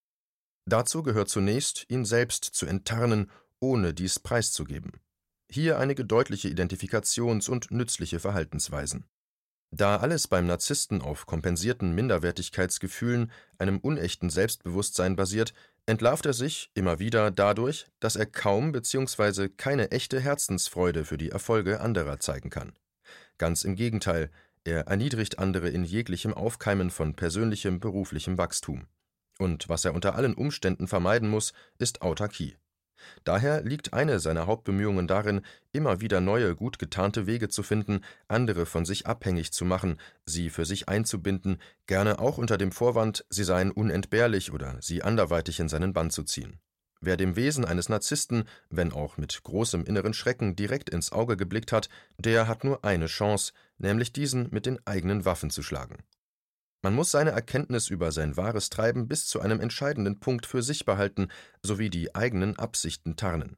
Dazu 0.66 1.02
gehört 1.02 1.30
zunächst, 1.30 1.86
ihn 1.88 2.04
selbst 2.04 2.44
zu 2.44 2.66
enttarnen, 2.66 3.30
ohne 3.60 3.94
dies 3.94 4.18
preiszugeben. 4.18 4.92
Hier 5.50 5.78
einige 5.78 6.04
deutliche 6.04 6.48
Identifikations- 6.48 7.48
und 7.48 7.70
nützliche 7.70 8.20
Verhaltensweisen. 8.20 9.04
Da 9.70 9.96
alles 9.96 10.28
beim 10.28 10.46
Narzissten 10.46 11.02
auf 11.02 11.26
kompensierten 11.26 11.94
Minderwertigkeitsgefühlen, 11.94 13.30
einem 13.58 13.78
unechten 13.78 14.30
Selbstbewusstsein 14.30 15.16
basiert, 15.16 15.52
entlarvt 15.86 16.26
er 16.26 16.32
sich 16.32 16.70
immer 16.74 16.98
wieder 16.98 17.30
dadurch, 17.30 17.86
dass 18.00 18.16
er 18.16 18.26
kaum 18.26 18.72
bzw. 18.72 19.48
keine 19.48 19.90
echte 19.90 20.20
Herzensfreude 20.20 21.04
für 21.04 21.18
die 21.18 21.30
Erfolge 21.30 21.80
anderer 21.80 22.18
zeigen 22.20 22.50
kann. 22.50 22.72
Ganz 23.38 23.64
im 23.64 23.74
Gegenteil, 23.74 24.30
er 24.64 24.86
erniedrigt 24.86 25.38
andere 25.38 25.70
in 25.70 25.84
jeglichem 25.84 26.34
Aufkeimen 26.34 26.90
von 26.90 27.14
persönlichem 27.14 27.80
beruflichem 27.80 28.36
Wachstum. 28.36 28.86
Und 29.38 29.68
was 29.68 29.84
er 29.84 29.94
unter 29.94 30.14
allen 30.14 30.34
Umständen 30.34 30.88
vermeiden 30.88 31.28
muss, 31.28 31.52
ist 31.78 32.02
Autarkie. 32.02 32.56
Daher 33.24 33.62
liegt 33.62 33.92
eine 33.92 34.20
seiner 34.20 34.46
Hauptbemühungen 34.46 35.06
darin, 35.06 35.42
immer 35.72 36.00
wieder 36.00 36.20
neue, 36.20 36.54
gut 36.54 36.78
getarnte 36.78 37.26
Wege 37.26 37.48
zu 37.48 37.62
finden, 37.62 38.00
andere 38.28 38.66
von 38.66 38.84
sich 38.84 39.06
abhängig 39.06 39.52
zu 39.52 39.64
machen, 39.64 39.98
sie 40.24 40.50
für 40.50 40.64
sich 40.64 40.88
einzubinden, 40.88 41.58
gerne 41.86 42.18
auch 42.18 42.38
unter 42.38 42.58
dem 42.58 42.72
Vorwand, 42.72 43.24
sie 43.30 43.44
seien 43.44 43.70
unentbehrlich 43.70 44.52
oder 44.52 44.76
sie 44.80 45.02
anderweitig 45.02 45.60
in 45.60 45.68
seinen 45.68 45.92
Bann 45.92 46.10
zu 46.10 46.22
ziehen. 46.22 46.60
Wer 47.00 47.16
dem 47.16 47.36
Wesen 47.36 47.64
eines 47.64 47.88
Narzissten, 47.88 48.44
wenn 48.70 48.92
auch 48.92 49.18
mit 49.18 49.42
großem 49.44 49.84
inneren 49.84 50.14
Schrecken, 50.14 50.56
direkt 50.56 50.90
ins 50.90 51.12
Auge 51.12 51.36
geblickt 51.36 51.70
hat, 51.70 51.88
der 52.18 52.48
hat 52.48 52.64
nur 52.64 52.84
eine 52.84 53.06
Chance, 53.06 53.52
nämlich 53.78 54.12
diesen 54.12 54.48
mit 54.50 54.66
den 54.66 54.84
eigenen 54.84 55.24
Waffen 55.24 55.50
zu 55.50 55.62
schlagen. 55.62 55.98
Man 56.80 56.94
muss 56.94 57.10
seine 57.10 57.30
Erkenntnis 57.30 57.88
über 57.90 58.12
sein 58.12 58.36
wahres 58.36 58.70
Treiben 58.70 59.08
bis 59.08 59.26
zu 59.26 59.40
einem 59.40 59.60
entscheidenden 59.60 60.20
Punkt 60.20 60.46
für 60.46 60.62
sich 60.62 60.84
behalten 60.84 61.28
sowie 61.62 61.90
die 61.90 62.14
eigenen 62.14 62.56
Absichten 62.56 63.16
tarnen. 63.16 63.56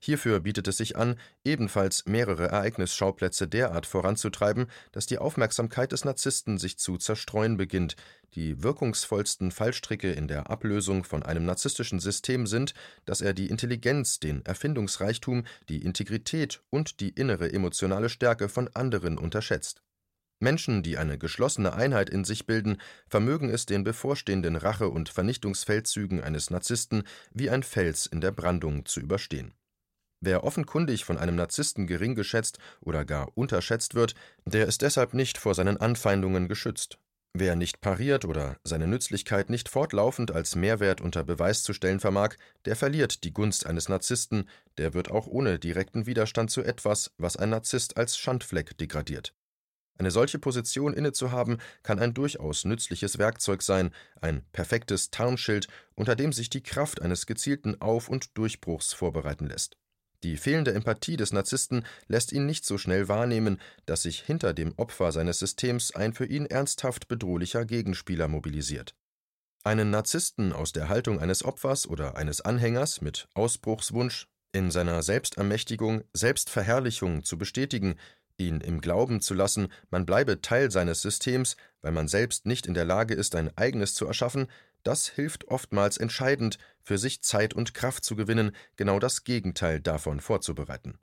Hierfür 0.00 0.40
bietet 0.40 0.68
es 0.68 0.76
sich 0.76 0.96
an, 0.96 1.16
ebenfalls 1.44 2.04
mehrere 2.06 2.48
Ereignisschauplätze 2.48 3.48
derart 3.48 3.86
voranzutreiben, 3.86 4.66
dass 4.92 5.06
die 5.06 5.18
Aufmerksamkeit 5.18 5.92
des 5.92 6.04
Narzissten 6.04 6.58
sich 6.58 6.78
zu 6.78 6.98
zerstreuen 6.98 7.56
beginnt. 7.56 7.96
Die 8.34 8.62
wirkungsvollsten 8.62 9.50
Fallstricke 9.50 10.12
in 10.12 10.28
der 10.28 10.50
Ablösung 10.50 11.04
von 11.04 11.22
einem 11.22 11.44
narzisstischen 11.44 12.00
System 12.00 12.46
sind, 12.46 12.74
dass 13.04 13.20
er 13.20 13.32
die 13.32 13.48
Intelligenz, 13.48 14.20
den 14.20 14.44
Erfindungsreichtum, 14.44 15.44
die 15.68 15.82
Integrität 15.82 16.60
und 16.70 17.00
die 17.00 17.10
innere 17.10 17.52
emotionale 17.52 18.08
Stärke 18.08 18.48
von 18.48 18.68
anderen 18.74 19.18
unterschätzt. 19.18 19.82
Menschen, 20.40 20.82
die 20.82 20.98
eine 20.98 21.18
geschlossene 21.18 21.72
Einheit 21.72 22.10
in 22.10 22.24
sich 22.24 22.46
bilden, 22.46 22.78
vermögen 23.08 23.48
es 23.48 23.66
den 23.66 23.84
bevorstehenden 23.84 24.56
Rache- 24.56 24.88
und 24.88 25.08
Vernichtungsfeldzügen 25.08 26.22
eines 26.22 26.50
Narzissten 26.50 27.02
wie 27.32 27.50
ein 27.50 27.62
Fels 27.62 28.06
in 28.06 28.20
der 28.20 28.32
Brandung 28.32 28.86
zu 28.86 29.00
überstehen. 29.00 29.54
Wer 30.20 30.42
offenkundig 30.44 31.04
von 31.04 31.18
einem 31.18 31.36
Narzissten 31.36 31.86
gering 31.86 32.14
geschätzt 32.14 32.58
oder 32.80 33.04
gar 33.04 33.36
unterschätzt 33.36 33.94
wird, 33.94 34.14
der 34.44 34.66
ist 34.66 34.82
deshalb 34.82 35.14
nicht 35.14 35.38
vor 35.38 35.54
seinen 35.54 35.76
Anfeindungen 35.76 36.48
geschützt. 36.48 36.98
Wer 37.34 37.54
nicht 37.56 37.80
pariert 37.80 38.24
oder 38.24 38.56
seine 38.64 38.88
Nützlichkeit 38.88 39.50
nicht 39.50 39.68
fortlaufend 39.68 40.32
als 40.32 40.56
Mehrwert 40.56 41.00
unter 41.00 41.22
Beweis 41.22 41.62
zu 41.62 41.72
stellen 41.72 42.00
vermag, 42.00 42.34
der 42.64 42.74
verliert 42.74 43.22
die 43.22 43.32
Gunst 43.32 43.66
eines 43.66 43.88
Narzissten, 43.88 44.48
der 44.76 44.94
wird 44.94 45.10
auch 45.10 45.26
ohne 45.26 45.58
direkten 45.58 46.06
Widerstand 46.06 46.50
zu 46.50 46.62
etwas, 46.62 47.12
was 47.18 47.36
ein 47.36 47.50
Narzisst 47.50 47.96
als 47.96 48.18
Schandfleck 48.18 48.76
degradiert. 48.78 49.34
Eine 49.98 50.12
solche 50.12 50.38
Position 50.38 50.94
innezuhaben, 50.94 51.58
kann 51.82 51.98
ein 51.98 52.14
durchaus 52.14 52.64
nützliches 52.64 53.18
Werkzeug 53.18 53.62
sein, 53.62 53.90
ein 54.20 54.44
perfektes 54.52 55.10
Tarnschild, 55.10 55.66
unter 55.96 56.14
dem 56.14 56.32
sich 56.32 56.50
die 56.50 56.62
Kraft 56.62 57.02
eines 57.02 57.26
gezielten 57.26 57.80
Auf- 57.80 58.08
und 58.08 58.38
Durchbruchs 58.38 58.92
vorbereiten 58.92 59.46
lässt. 59.46 59.76
Die 60.22 60.36
fehlende 60.36 60.72
Empathie 60.72 61.16
des 61.16 61.32
Narzissten 61.32 61.84
lässt 62.06 62.32
ihn 62.32 62.46
nicht 62.46 62.64
so 62.64 62.78
schnell 62.78 63.08
wahrnehmen, 63.08 63.60
dass 63.86 64.02
sich 64.02 64.20
hinter 64.20 64.54
dem 64.54 64.72
Opfer 64.76 65.12
seines 65.12 65.40
Systems 65.40 65.94
ein 65.94 66.12
für 66.12 66.26
ihn 66.26 66.46
ernsthaft 66.46 67.08
bedrohlicher 67.08 67.64
Gegenspieler 67.64 68.26
mobilisiert. 68.26 68.96
Einen 69.64 69.90
Narzissten 69.90 70.52
aus 70.52 70.72
der 70.72 70.88
Haltung 70.88 71.20
eines 71.20 71.44
Opfers 71.44 71.88
oder 71.88 72.16
eines 72.16 72.40
Anhängers 72.40 73.00
mit 73.00 73.28
Ausbruchswunsch 73.34 74.28
in 74.52 74.70
seiner 74.70 75.02
Selbstermächtigung, 75.02 76.02
Selbstverherrlichung 76.14 77.22
zu 77.22 77.38
bestätigen, 77.38 77.96
ihn 78.38 78.60
im 78.60 78.80
Glauben 78.80 79.20
zu 79.20 79.34
lassen, 79.34 79.68
man 79.90 80.06
bleibe 80.06 80.40
Teil 80.40 80.70
seines 80.70 81.02
Systems, 81.02 81.56
weil 81.82 81.92
man 81.92 82.08
selbst 82.08 82.46
nicht 82.46 82.66
in 82.66 82.74
der 82.74 82.84
Lage 82.84 83.14
ist, 83.14 83.34
ein 83.34 83.56
eigenes 83.56 83.94
zu 83.94 84.06
erschaffen, 84.06 84.48
das 84.82 85.08
hilft 85.08 85.48
oftmals 85.48 85.98
entscheidend, 85.98 86.58
für 86.82 86.98
sich 86.98 87.22
Zeit 87.22 87.52
und 87.52 87.74
Kraft 87.74 88.04
zu 88.04 88.16
gewinnen, 88.16 88.52
genau 88.76 88.98
das 88.98 89.24
Gegenteil 89.24 89.80
davon 89.80 90.20
vorzubereiten. 90.20 90.98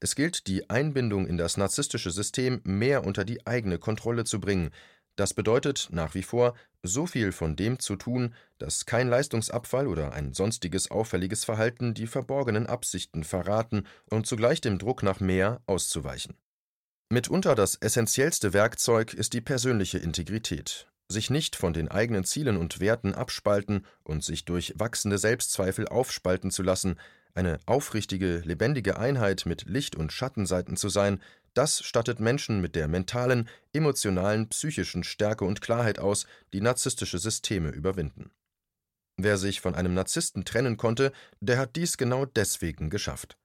Es 0.00 0.14
gilt, 0.14 0.46
die 0.46 0.68
Einbindung 0.68 1.26
in 1.26 1.38
das 1.38 1.56
narzisstische 1.56 2.10
System 2.10 2.60
mehr 2.64 3.06
unter 3.06 3.24
die 3.24 3.46
eigene 3.46 3.78
Kontrolle 3.78 4.24
zu 4.24 4.40
bringen. 4.40 4.70
Das 5.16 5.32
bedeutet 5.32 5.88
nach 5.90 6.14
wie 6.14 6.22
vor, 6.22 6.54
so 6.82 7.06
viel 7.06 7.32
von 7.32 7.56
dem 7.56 7.78
zu 7.78 7.96
tun, 7.96 8.34
dass 8.58 8.86
kein 8.86 9.08
Leistungsabfall 9.08 9.86
oder 9.86 10.12
ein 10.12 10.32
sonstiges 10.34 10.90
auffälliges 10.90 11.44
Verhalten 11.44 11.94
die 11.94 12.06
verborgenen 12.06 12.66
Absichten 12.66 13.24
verraten 13.24 13.86
und 14.10 14.26
zugleich 14.26 14.60
dem 14.60 14.78
Druck 14.78 15.02
nach 15.02 15.20
mehr 15.20 15.62
auszuweichen. 15.66 16.36
Mitunter 17.12 17.56
das 17.56 17.74
essentiellste 17.74 18.52
Werkzeug 18.52 19.14
ist 19.14 19.32
die 19.32 19.40
persönliche 19.40 19.98
Integrität. 19.98 20.86
Sich 21.08 21.28
nicht 21.28 21.56
von 21.56 21.72
den 21.72 21.88
eigenen 21.88 22.22
Zielen 22.22 22.56
und 22.56 22.78
Werten 22.78 23.16
abspalten 23.16 23.84
und 24.04 24.22
sich 24.22 24.44
durch 24.44 24.74
wachsende 24.76 25.18
Selbstzweifel 25.18 25.88
aufspalten 25.88 26.52
zu 26.52 26.62
lassen, 26.62 27.00
eine 27.34 27.58
aufrichtige, 27.66 28.42
lebendige 28.44 28.96
Einheit 28.96 29.44
mit 29.44 29.64
Licht- 29.64 29.96
und 29.96 30.12
Schattenseiten 30.12 30.76
zu 30.76 30.88
sein, 30.88 31.20
das 31.52 31.82
stattet 31.82 32.20
Menschen 32.20 32.60
mit 32.60 32.76
der 32.76 32.86
mentalen, 32.86 33.48
emotionalen, 33.72 34.48
psychischen 34.48 35.02
Stärke 35.02 35.44
und 35.44 35.60
Klarheit 35.60 35.98
aus, 35.98 36.26
die 36.52 36.60
narzisstische 36.60 37.18
Systeme 37.18 37.70
überwinden. 37.70 38.30
Wer 39.16 39.36
sich 39.36 39.60
von 39.60 39.74
einem 39.74 39.94
Narzissten 39.94 40.44
trennen 40.44 40.76
konnte, 40.76 41.10
der 41.40 41.58
hat 41.58 41.74
dies 41.74 41.96
genau 41.96 42.24
deswegen 42.24 42.88
geschafft. 42.88 43.36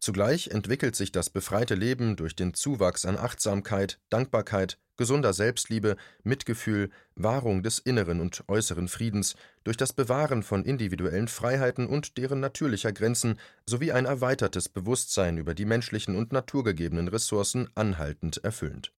Zugleich 0.00 0.48
entwickelt 0.48 0.96
sich 0.96 1.12
das 1.12 1.30
befreite 1.30 1.74
Leben 1.74 2.16
durch 2.16 2.36
den 2.36 2.54
Zuwachs 2.54 3.04
an 3.04 3.16
Achtsamkeit, 3.16 3.98
Dankbarkeit, 4.10 4.78
gesunder 4.96 5.32
Selbstliebe, 5.32 5.96
Mitgefühl, 6.24 6.90
Wahrung 7.14 7.62
des 7.62 7.78
inneren 7.78 8.20
und 8.20 8.44
äußeren 8.48 8.88
Friedens, 8.88 9.36
durch 9.64 9.76
das 9.76 9.92
Bewahren 9.92 10.42
von 10.42 10.64
individuellen 10.64 11.28
Freiheiten 11.28 11.86
und 11.86 12.18
deren 12.18 12.40
natürlicher 12.40 12.92
Grenzen 12.92 13.38
sowie 13.64 13.92
ein 13.92 14.04
erweitertes 14.04 14.68
Bewusstsein 14.68 15.38
über 15.38 15.54
die 15.54 15.64
menschlichen 15.64 16.16
und 16.16 16.32
naturgegebenen 16.32 17.08
Ressourcen 17.08 17.68
anhaltend 17.74 18.44
erfüllend. 18.44 18.92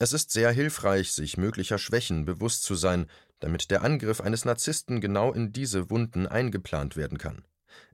Es 0.00 0.12
ist 0.12 0.30
sehr 0.30 0.52
hilfreich, 0.52 1.12
sich 1.12 1.36
möglicher 1.36 1.78
Schwächen 1.78 2.24
bewusst 2.24 2.62
zu 2.62 2.76
sein, 2.76 3.06
damit 3.40 3.70
der 3.70 3.82
Angriff 3.82 4.20
eines 4.20 4.44
Narzissten 4.44 5.00
genau 5.00 5.32
in 5.32 5.52
diese 5.52 5.90
Wunden 5.90 6.26
eingeplant 6.26 6.96
werden 6.96 7.18
kann. 7.18 7.42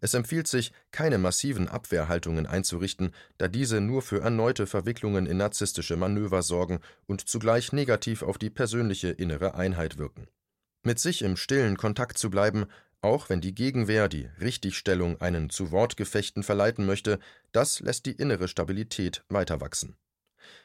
Es 0.01 0.15
empfiehlt 0.15 0.47
sich, 0.47 0.73
keine 0.91 1.19
massiven 1.19 1.69
Abwehrhaltungen 1.69 2.47
einzurichten, 2.47 3.13
da 3.39 3.49
diese 3.49 3.81
nur 3.81 4.03
für 4.03 4.21
erneute 4.21 4.67
Verwicklungen 4.67 5.27
in 5.27 5.37
narzisstische 5.37 5.97
Manöver 5.97 6.43
sorgen 6.43 6.81
und 7.07 7.29
zugleich 7.29 7.73
negativ 7.73 8.23
auf 8.23 8.39
die 8.39 8.51
persönliche 8.51 9.09
innere 9.09 9.55
Einheit 9.55 9.99
wirken. 9.99 10.29
Mit 10.83 10.99
sich 10.99 11.23
im 11.23 11.37
stillen 11.37 11.77
Kontakt 11.77 12.19
zu 12.19 12.31
bleiben, 12.31 12.67
auch 13.01 13.29
wenn 13.29 13.41
die 13.41 13.55
Gegenwehr, 13.55 14.09
die 14.09 14.29
Richtigstellung 14.41 15.21
einen 15.21 15.51
zu 15.51 15.71
Wortgefechten 15.71 16.43
verleiten 16.43 16.87
möchte, 16.87 17.19
das 17.53 17.81
lässt 17.81 18.07
die 18.07 18.13
innere 18.13 18.49
Stabilität 18.49 19.25
weiter 19.29 19.61
wachsen. 19.61 19.97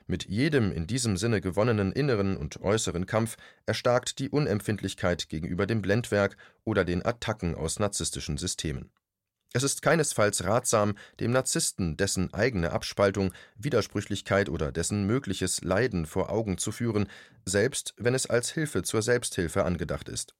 Mit 0.07 0.25
jedem 0.25 0.71
in 0.71 0.87
diesem 0.87 1.17
Sinne 1.17 1.41
gewonnenen 1.41 1.91
inneren 1.91 2.37
und 2.37 2.61
äußeren 2.61 3.05
Kampf 3.05 3.37
erstarkt 3.65 4.19
die 4.19 4.29
Unempfindlichkeit 4.29 5.29
gegenüber 5.29 5.65
dem 5.67 5.81
Blendwerk 5.81 6.37
oder 6.63 6.85
den 6.85 7.05
Attacken 7.05 7.55
aus 7.55 7.79
narzisstischen 7.79 8.37
Systemen. 8.37 8.91
Es 9.51 9.63
ist 9.63 9.81
keinesfalls 9.81 10.43
ratsam, 10.43 10.95
dem 11.19 11.31
Narzissten 11.31 11.97
dessen 11.97 12.31
eigene 12.33 12.71
Abspaltung, 12.71 13.33
Widersprüchlichkeit 13.55 14.47
oder 14.47 14.71
dessen 14.71 15.07
mögliches 15.07 15.61
Leiden 15.63 16.05
vor 16.05 16.29
Augen 16.29 16.59
zu 16.59 16.71
führen, 16.71 17.09
selbst 17.45 17.95
wenn 17.97 18.13
es 18.13 18.27
als 18.27 18.51
Hilfe 18.51 18.83
zur 18.83 19.01
Selbsthilfe 19.01 19.65
angedacht 19.65 20.07
ist. 20.07 20.35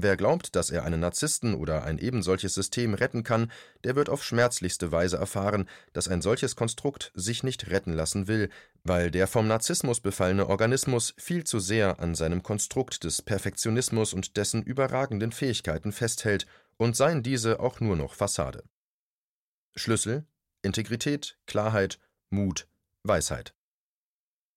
Wer 0.00 0.16
glaubt, 0.16 0.54
dass 0.54 0.70
er 0.70 0.84
einen 0.84 1.00
Narzissten 1.00 1.54
oder 1.54 1.82
ein 1.82 1.98
ebensolches 1.98 2.54
System 2.54 2.94
retten 2.94 3.24
kann, 3.24 3.50
der 3.82 3.96
wird 3.96 4.08
auf 4.08 4.22
schmerzlichste 4.22 4.92
Weise 4.92 5.16
erfahren, 5.16 5.68
dass 5.92 6.06
ein 6.06 6.22
solches 6.22 6.54
Konstrukt 6.54 7.10
sich 7.16 7.42
nicht 7.42 7.68
retten 7.68 7.92
lassen 7.92 8.28
will, 8.28 8.48
weil 8.84 9.10
der 9.10 9.26
vom 9.26 9.48
Narzissmus 9.48 10.00
befallene 10.00 10.46
Organismus 10.46 11.14
viel 11.18 11.42
zu 11.42 11.58
sehr 11.58 11.98
an 11.98 12.14
seinem 12.14 12.44
Konstrukt 12.44 13.02
des 13.02 13.22
Perfektionismus 13.22 14.14
und 14.14 14.36
dessen 14.36 14.62
überragenden 14.62 15.32
Fähigkeiten 15.32 15.90
festhält, 15.90 16.46
und 16.78 16.96
seien 16.96 17.22
diese 17.22 17.60
auch 17.60 17.80
nur 17.80 17.96
noch 17.96 18.14
Fassade. 18.14 18.64
Schlüssel 19.74 20.26
Integrität, 20.62 21.38
Klarheit, 21.46 22.00
Mut, 22.30 22.66
Weisheit. 23.04 23.54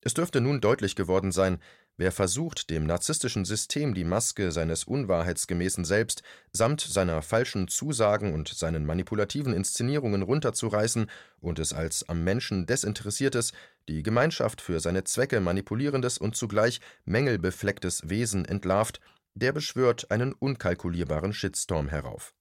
Es 0.04 0.16
dürfte 0.16 0.42
nun 0.42 0.62
deutlich 0.62 0.96
geworden 0.96 1.32
sein, 1.32 1.60
Wer 2.02 2.12
versucht, 2.12 2.72
dem 2.72 2.88
narzisstischen 2.88 3.46
System 3.46 3.94
die 3.94 4.06
Maske 4.06 4.52
seines 4.52 4.86
unwahrheitsgemäßen 4.86 5.86
Selbst 5.86 6.24
samt 6.52 6.82
seiner 6.82 7.22
falschen 7.22 7.68
Zusagen 7.68 8.34
und 8.34 8.48
seinen 8.48 8.88
manipulativen 8.88 9.54
Inszenierungen 9.54 10.24
runterzureißen 10.24 11.08
und 11.42 11.60
es 11.60 11.74
als 11.74 12.10
am 12.10 12.24
Menschen 12.24 12.66
desinteressiertes, 12.66 13.54
die 13.88 14.02
Gemeinschaft 14.02 14.62
für 14.62 14.80
seine 14.80 15.04
Zwecke 15.04 15.42
manipulierendes 15.42 16.18
und 16.18 16.36
zugleich 16.36 16.82
mängelbeflecktes 17.06 18.10
Wesen 18.10 18.46
entlarvt, 18.46 19.00
der 19.36 19.54
beschwört 19.54 20.12
einen 20.12 20.34
unkalkulierbaren 20.34 21.34
Shitstorm 21.34 21.88
herauf. 21.90 22.34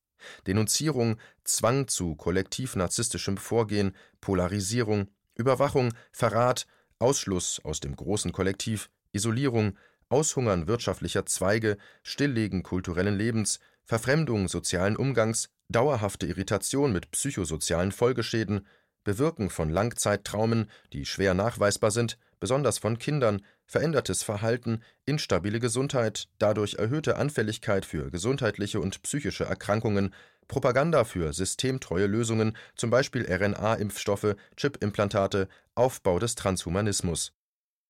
Denunzierung, 0.47 1.17
Zwang 1.45 1.89
zu 1.89 2.15
kollektiv 2.15 2.77
narzisstischem 2.77 3.37
Vorgehen, 3.37 3.97
Polarisierung, 4.21 5.09
Überwachung, 5.35 5.93
Verrat, 6.13 6.67
Ausschluss 6.99 7.61
aus 7.65 7.81
dem 7.81 7.97
großen 7.97 8.33
Kollektiv, 8.33 8.91
Isolierung, 9.13 9.79
Aushungern 10.11 10.67
wirtschaftlicher 10.67 11.25
Zweige, 11.25 11.79
Stilllegen 12.03 12.63
kulturellen 12.63 13.17
Lebens, 13.17 13.61
Verfremdung 13.85 14.49
sozialen 14.49 14.97
Umgangs, 14.97 15.49
dauerhafte 15.69 16.27
Irritation 16.27 16.93
mit 16.93 17.11
psychosozialen 17.11 17.93
Folgeschäden, 17.93 18.67
Bewirken 19.03 19.49
von 19.49 19.71
Langzeittraumen, 19.71 20.71
die 20.93 21.07
schwer 21.07 21.33
nachweisbar 21.33 21.91
sind, 21.91 22.19
besonders 22.39 22.79
von 22.79 22.99
Kindern, 22.99 23.43
verändertes 23.71 24.25
Verhalten, 24.25 24.83
instabile 25.07 25.61
Gesundheit, 25.61 26.29
dadurch 26.39 26.75
erhöhte 26.75 27.17
Anfälligkeit 27.17 27.87
für 27.87 28.11
gesundheitliche 28.11 28.81
und 28.81 29.01
psychische 29.03 29.45
Erkrankungen, 29.45 30.13
Propaganda 30.49 31.05
für 31.05 31.33
systemtreue 31.33 32.07
Lösungen, 32.07 32.57
zum 32.75 32.91
Beispiel 32.91 33.25
RNA-Impfstoffe, 33.31 34.35
Chipimplantate, 34.57 35.49
Aufbau 35.77 36.19
des 36.19 36.35
Transhumanismus. 36.35 37.33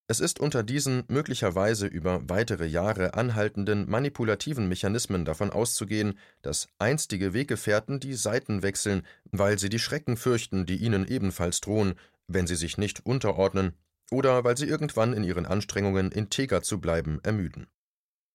Es 0.07 0.21
ist 0.21 0.39
unter 0.39 0.63
diesen 0.63 1.05
möglicherweise 1.09 1.87
über 1.87 2.29
weitere 2.29 2.67
Jahre 2.67 3.15
anhaltenden 3.15 3.89
manipulativen 3.89 4.69
Mechanismen 4.69 5.25
davon 5.25 5.49
auszugehen, 5.49 6.19
dass 6.43 6.69
einstige 6.79 7.33
Weggefährten 7.33 8.01
die 8.01 8.15
Seiten 8.15 8.63
wechseln, 8.63 9.07
weil 9.31 9.59
sie 9.59 9.71
die 9.71 9.79
Schrecken 9.79 10.19
fürchten, 10.19 10.67
die 10.67 10.77
ihnen 10.77 11.09
ebenfalls 11.09 11.63
drohen, 11.63 11.95
wenn 12.27 12.47
sie 12.47 12.57
sich 12.57 12.77
nicht 12.77 13.07
unterordnen, 13.07 13.73
oder 14.11 14.45
weil 14.45 14.57
sie 14.57 14.67
irgendwann 14.67 15.13
in 15.13 15.25
ihren 15.25 15.47
Anstrengungen 15.47 16.13
integer 16.13 16.63
zu 16.63 16.81
bleiben 16.81 17.21
ermüden. 17.23 17.67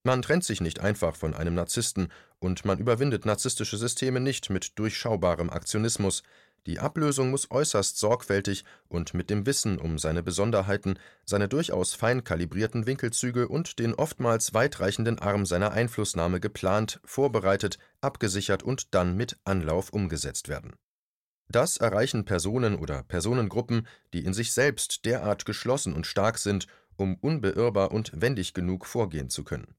Man 0.04 0.22
trennt 0.22 0.44
sich 0.44 0.62
nicht 0.62 0.82
einfach 0.82 1.16
von 1.16 1.34
einem 1.34 1.56
Narzissten 1.56 2.10
und 2.40 2.64
man 2.64 2.78
überwindet 2.78 3.26
narzisstische 3.26 3.78
Systeme 3.78 4.20
nicht 4.20 4.50
mit 4.50 4.78
durchschaubarem 4.78 5.50
Aktionismus, 5.50 6.22
die 6.68 6.80
Ablösung 6.80 7.30
muss 7.30 7.52
äußerst 7.52 8.00
sorgfältig 8.00 8.66
und 8.88 9.14
mit 9.14 9.30
dem 9.30 9.46
Wissen 9.46 9.78
um 9.78 10.00
seine 10.00 10.24
Besonderheiten, 10.24 10.98
seine 11.24 11.48
durchaus 11.48 11.94
fein 11.94 12.24
kalibrierten 12.24 12.88
Winkelzüge 12.88 13.48
und 13.48 13.78
den 13.78 13.94
oftmals 13.94 14.56
weitreichenden 14.56 15.20
Arm 15.20 15.46
seiner 15.46 15.72
Einflussnahme 15.72 16.40
geplant, 16.40 17.00
vorbereitet, 17.06 17.78
abgesichert 18.02 18.64
und 18.64 18.96
dann 18.96 19.16
mit 19.16 19.38
Anlauf 19.44 19.92
umgesetzt 19.92 20.50
werden. 20.50 20.74
Das 21.48 21.78
erreichen 21.78 22.26
Personen 22.26 22.76
oder 22.76 23.04
Personengruppen, 23.04 23.88
die 24.14 24.26
in 24.26 24.34
sich 24.34 24.52
selbst 24.52 25.06
derart 25.06 25.46
geschlossen 25.46 25.94
und 25.94 26.08
stark 26.08 26.38
sind, 26.38 26.68
um 26.98 27.16
unbeirrbar 27.16 27.92
und 27.92 28.12
wendig 28.20 28.54
genug 28.54 28.86
vorgehen 28.86 29.30
zu 29.30 29.44
können. 29.44 29.76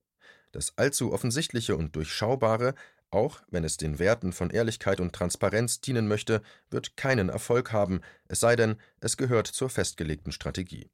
Das 0.52 0.78
allzu 0.78 1.12
offensichtliche 1.12 1.76
und 1.76 1.96
durchschaubare 1.96 2.74
auch 3.10 3.40
wenn 3.50 3.64
es 3.64 3.76
den 3.76 3.98
Werten 3.98 4.32
von 4.32 4.50
Ehrlichkeit 4.50 5.00
und 5.00 5.14
Transparenz 5.14 5.80
dienen 5.80 6.08
möchte, 6.08 6.42
wird 6.70 6.96
keinen 6.96 7.28
Erfolg 7.28 7.72
haben, 7.72 8.00
es 8.28 8.40
sei 8.40 8.56
denn, 8.56 8.76
es 9.00 9.16
gehört 9.16 9.46
zur 9.46 9.70
festgelegten 9.70 10.32
Strategie. 10.32 10.90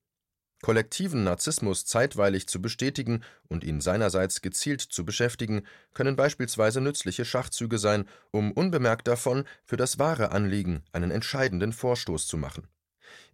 Kollektiven 0.62 1.24
Narzissmus 1.24 1.84
zeitweilig 1.84 2.46
zu 2.46 2.62
bestätigen 2.62 3.24
und 3.48 3.64
ihn 3.64 3.80
seinerseits 3.80 4.42
gezielt 4.42 4.80
zu 4.80 5.04
beschäftigen, 5.04 5.66
können 5.92 6.14
beispielsweise 6.14 6.80
nützliche 6.80 7.24
Schachzüge 7.24 7.78
sein, 7.78 8.08
um 8.30 8.52
unbemerkt 8.52 9.08
davon 9.08 9.44
für 9.64 9.76
das 9.76 9.98
wahre 9.98 10.30
Anliegen 10.30 10.84
einen 10.92 11.10
entscheidenden 11.10 11.72
Vorstoß 11.72 12.28
zu 12.28 12.36
machen. 12.36 12.68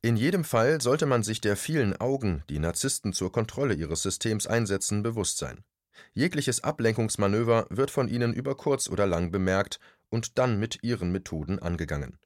In 0.00 0.16
jedem 0.16 0.42
Fall 0.42 0.80
sollte 0.80 1.04
man 1.04 1.22
sich 1.22 1.42
der 1.42 1.56
vielen 1.56 1.94
Augen, 2.00 2.44
die 2.48 2.58
Narzissten 2.58 3.12
zur 3.12 3.30
Kontrolle 3.30 3.74
ihres 3.74 4.02
Systems 4.02 4.46
einsetzen, 4.46 5.02
bewusst 5.02 5.36
sein. 5.36 5.64
Jegliches 6.14 6.64
Ablenkungsmanöver 6.64 7.66
wird 7.68 7.90
von 7.90 8.08
ihnen 8.08 8.32
über 8.32 8.56
kurz 8.56 8.88
oder 8.88 9.06
lang 9.06 9.30
bemerkt 9.30 9.80
und 10.08 10.38
dann 10.38 10.58
mit 10.58 10.82
ihren 10.82 11.12
Methoden 11.12 11.58
angegangen. 11.58 12.18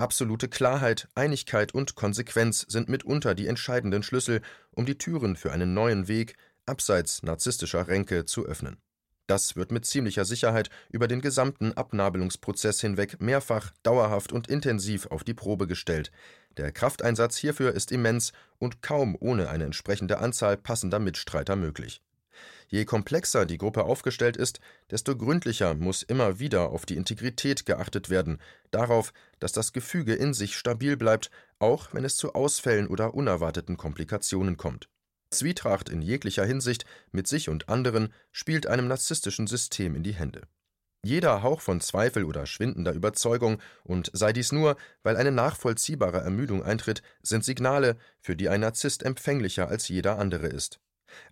Absolute 0.00 0.48
Klarheit, 0.48 1.08
Einigkeit 1.14 1.74
und 1.74 1.94
Konsequenz 1.94 2.64
sind 2.66 2.88
mitunter 2.88 3.34
die 3.34 3.46
entscheidenden 3.46 4.02
Schlüssel, 4.02 4.40
um 4.70 4.86
die 4.86 4.96
Türen 4.96 5.36
für 5.36 5.52
einen 5.52 5.74
neuen 5.74 6.08
Weg 6.08 6.36
abseits 6.64 7.22
narzisstischer 7.22 7.86
Ränke 7.86 8.24
zu 8.24 8.46
öffnen. 8.46 8.78
Das 9.26 9.56
wird 9.56 9.72
mit 9.72 9.84
ziemlicher 9.84 10.24
Sicherheit 10.24 10.70
über 10.88 11.06
den 11.06 11.20
gesamten 11.20 11.74
Abnabelungsprozess 11.74 12.80
hinweg 12.80 13.20
mehrfach, 13.20 13.72
dauerhaft 13.82 14.32
und 14.32 14.48
intensiv 14.48 15.04
auf 15.08 15.22
die 15.22 15.34
Probe 15.34 15.66
gestellt. 15.66 16.10
Der 16.56 16.72
Krafteinsatz 16.72 17.36
hierfür 17.36 17.74
ist 17.74 17.92
immens 17.92 18.32
und 18.56 18.80
kaum 18.80 19.18
ohne 19.20 19.50
eine 19.50 19.64
entsprechende 19.64 20.16
Anzahl 20.16 20.56
passender 20.56 20.98
Mitstreiter 20.98 21.56
möglich. 21.56 22.00
Je 22.72 22.84
komplexer 22.84 23.46
die 23.46 23.58
Gruppe 23.58 23.82
aufgestellt 23.82 24.36
ist, 24.36 24.60
desto 24.92 25.16
gründlicher 25.16 25.74
muss 25.74 26.04
immer 26.04 26.38
wieder 26.38 26.70
auf 26.70 26.86
die 26.86 26.94
Integrität 26.96 27.66
geachtet 27.66 28.10
werden, 28.10 28.40
darauf, 28.70 29.12
dass 29.40 29.50
das 29.50 29.72
Gefüge 29.72 30.14
in 30.14 30.34
sich 30.34 30.56
stabil 30.56 30.96
bleibt, 30.96 31.32
auch 31.58 31.92
wenn 31.92 32.04
es 32.04 32.16
zu 32.16 32.32
Ausfällen 32.34 32.86
oder 32.86 33.14
unerwarteten 33.14 33.76
Komplikationen 33.76 34.56
kommt. 34.56 34.88
Zwietracht 35.30 35.88
in 35.88 36.00
jeglicher 36.00 36.44
Hinsicht 36.44 36.84
mit 37.10 37.26
sich 37.26 37.48
und 37.48 37.68
anderen 37.68 38.12
spielt 38.30 38.68
einem 38.68 38.86
narzisstischen 38.86 39.48
System 39.48 39.96
in 39.96 40.04
die 40.04 40.14
Hände. 40.14 40.42
Jeder 41.02 41.42
Hauch 41.42 41.62
von 41.62 41.80
Zweifel 41.80 42.24
oder 42.24 42.46
schwindender 42.46 42.92
Überzeugung, 42.92 43.60
und 43.82 44.10
sei 44.12 44.32
dies 44.32 44.52
nur, 44.52 44.76
weil 45.02 45.16
eine 45.16 45.32
nachvollziehbare 45.32 46.20
Ermüdung 46.20 46.62
eintritt, 46.62 47.02
sind 47.22 47.44
Signale, 47.44 47.96
für 48.20 48.36
die 48.36 48.48
ein 48.48 48.60
Narzisst 48.60 49.02
empfänglicher 49.02 49.66
als 49.66 49.88
jeder 49.88 50.18
andere 50.18 50.46
ist. 50.46 50.78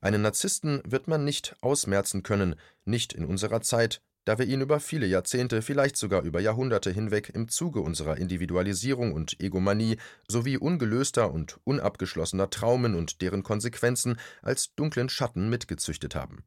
Einen 0.01 0.23
Narzissten 0.23 0.83
wird 0.85 1.09
man 1.09 1.25
nicht 1.25 1.57
ausmerzen 1.61 2.23
können, 2.23 2.57
nicht 2.85 3.13
in 3.13 3.25
unserer 3.25 3.61
Zeit, 3.61 4.01
da 4.29 4.39
wir 4.39 4.45
ihn 4.45 4.61
über 4.61 4.79
viele 4.79 5.07
Jahrzehnte, 5.07 5.63
vielleicht 5.63 5.97
sogar 5.97 6.23
über 6.23 6.39
Jahrhunderte 6.39 6.91
hinweg 6.91 7.31
im 7.35 7.49
Zuge 7.49 7.81
unserer 7.81 8.19
Individualisierung 8.19 9.13
und 9.13 9.41
Egomanie 9.41 9.97
sowie 10.29 10.59
ungelöster 10.59 11.33
und 11.33 11.59
unabgeschlossener 11.65 12.51
Traumen 12.51 12.95
und 12.95 13.23
deren 13.23 13.43
Konsequenzen 13.43 14.19
als 14.43 14.75
dunklen 14.75 15.09
Schatten 15.09 15.49
mitgezüchtet 15.49 16.15
haben. 16.15 16.45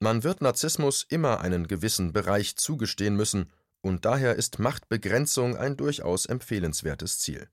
Man 0.00 0.24
wird 0.24 0.42
Narzissmus 0.42 1.06
immer 1.08 1.40
einen 1.40 1.68
gewissen 1.68 2.12
Bereich 2.12 2.56
zugestehen 2.56 3.14
müssen, 3.14 3.52
und 3.82 4.04
daher 4.04 4.34
ist 4.34 4.58
Machtbegrenzung 4.58 5.56
ein 5.56 5.76
durchaus 5.76 6.26
empfehlenswertes 6.26 7.20
Ziel. 7.20 7.48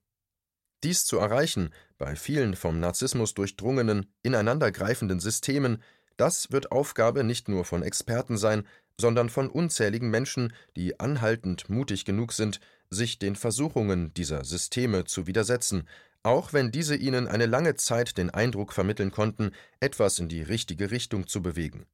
Dies 0.83 1.05
zu 1.05 1.17
erreichen, 1.17 1.69
bei 1.97 2.15
vielen 2.15 2.55
vom 2.55 2.79
Narzissmus 2.79 3.33
durchdrungenen, 3.33 4.07
ineinandergreifenden 4.21 5.19
Systemen, 5.19 5.81
das 6.17 6.51
wird 6.51 6.71
Aufgabe 6.71 7.23
nicht 7.23 7.47
nur 7.47 7.65
von 7.65 7.83
Experten 7.83 8.37
sein, 8.37 8.67
sondern 8.99 9.29
von 9.29 9.49
unzähligen 9.49 10.09
Menschen, 10.09 10.53
die 10.75 10.99
anhaltend 10.99 11.69
mutig 11.69 12.05
genug 12.05 12.33
sind, 12.33 12.59
sich 12.89 13.17
den 13.17 13.35
Versuchungen 13.35 14.13
dieser 14.13 14.43
Systeme 14.43 15.05
zu 15.05 15.25
widersetzen, 15.25 15.87
auch 16.21 16.53
wenn 16.53 16.71
diese 16.71 16.95
ihnen 16.95 17.27
eine 17.27 17.47
lange 17.47 17.75
Zeit 17.75 18.17
den 18.17 18.29
Eindruck 18.29 18.73
vermitteln 18.73 19.11
konnten, 19.11 19.51
etwas 19.79 20.19
in 20.19 20.29
die 20.29 20.41
richtige 20.41 20.91
Richtung 20.91 21.27
zu 21.27 21.41
bewegen. 21.41 21.85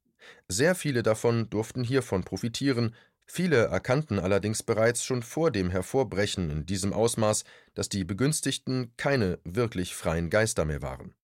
Sehr 0.48 0.74
viele 0.74 1.02
davon 1.02 1.48
durften 1.48 1.82
hiervon 1.82 2.24
profitieren, 2.24 2.94
Viele 3.32 3.66
erkannten 3.66 4.18
allerdings 4.18 4.64
bereits 4.64 5.04
schon 5.04 5.22
vor 5.22 5.52
dem 5.52 5.70
Hervorbrechen 5.70 6.50
in 6.50 6.66
diesem 6.66 6.92
Ausmaß, 6.92 7.44
dass 7.74 7.88
die 7.88 8.02
Begünstigten 8.02 8.92
keine 8.96 9.38
wirklich 9.44 9.94
freien 9.94 10.30
Geister 10.30 10.64
mehr 10.64 10.82
waren. 10.82 11.14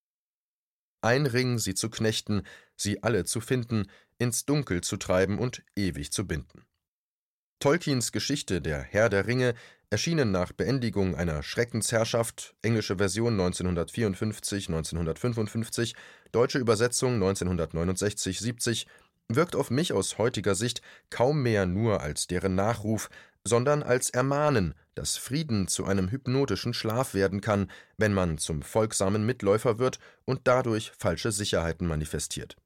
Ein 1.00 1.26
Ring, 1.26 1.58
sie 1.58 1.74
zu 1.74 1.90
knechten, 1.90 2.46
sie 2.76 3.02
alle 3.02 3.24
zu 3.24 3.40
finden, 3.40 3.90
ins 4.18 4.44
Dunkel 4.44 4.82
zu 4.82 4.98
treiben 4.98 5.40
und 5.40 5.64
ewig 5.74 6.12
zu 6.12 6.28
binden. 6.28 6.64
Tolkiens 7.58 8.12
Geschichte 8.12 8.60
Der 8.62 8.82
Herr 8.82 9.08
der 9.08 9.26
Ringe, 9.26 9.56
erschienen 9.90 10.30
nach 10.30 10.52
Beendigung 10.52 11.16
einer 11.16 11.42
Schreckensherrschaft, 11.42 12.54
englische 12.62 12.98
Version 12.98 13.32
1954, 13.32 14.68
1955, 14.68 15.96
deutsche 16.30 16.58
Übersetzung 16.58 17.14
1969, 17.14 18.38
70, 18.38 18.86
wirkt 19.28 19.56
auf 19.56 19.70
mich 19.70 19.92
aus 19.92 20.18
heutiger 20.18 20.54
Sicht 20.54 20.82
kaum 21.10 21.42
mehr 21.42 21.66
nur 21.66 22.00
als 22.00 22.26
deren 22.26 22.54
Nachruf, 22.54 23.08
sondern 23.44 23.82
als 23.82 24.10
Ermahnen, 24.10 24.74
dass 24.94 25.16
Frieden 25.16 25.68
zu 25.68 25.84
einem 25.84 26.10
hypnotischen 26.10 26.74
Schlaf 26.74 27.14
werden 27.14 27.40
kann, 27.40 27.70
wenn 27.96 28.12
man 28.12 28.38
zum 28.38 28.62
folgsamen 28.62 29.24
Mitläufer 29.24 29.78
wird 29.78 29.98
und 30.24 30.42
dadurch 30.44 30.92
falsche 30.98 31.32
Sicherheiten 31.32 31.86
manifestiert. 31.86 32.56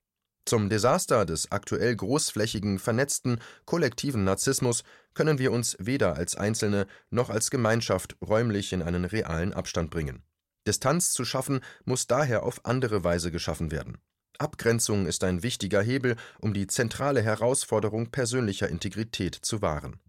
Zum 0.46 0.68
Desaster 0.68 1.26
des 1.26 1.52
aktuell 1.52 1.94
großflächigen, 1.94 2.78
vernetzten, 2.78 3.40
kollektiven 3.66 4.24
Narzissmus 4.24 4.84
können 5.14 5.38
wir 5.38 5.52
uns 5.52 5.76
weder 5.78 6.16
als 6.16 6.34
Einzelne 6.34 6.86
noch 7.10 7.30
als 7.30 7.50
Gemeinschaft 7.50 8.16
räumlich 8.26 8.72
in 8.72 8.82
einen 8.82 9.04
realen 9.04 9.52
Abstand 9.52 9.90
bringen. 9.90 10.22
Distanz 10.66 11.12
zu 11.12 11.24
schaffen 11.24 11.60
muss 11.84 12.06
daher 12.06 12.42
auf 12.42 12.64
andere 12.64 13.04
Weise 13.04 13.30
geschaffen 13.30 13.70
werden. 13.70 13.98
Abgrenzung 14.40 15.04
ist 15.04 15.22
ein 15.22 15.42
wichtiger 15.42 15.82
Hebel, 15.82 16.16
um 16.40 16.54
die 16.54 16.66
zentrale 16.66 17.20
Herausforderung 17.20 18.10
persönlicher 18.10 18.70
Integrität 18.70 19.34
zu 19.34 19.60
wahren. 19.60 20.00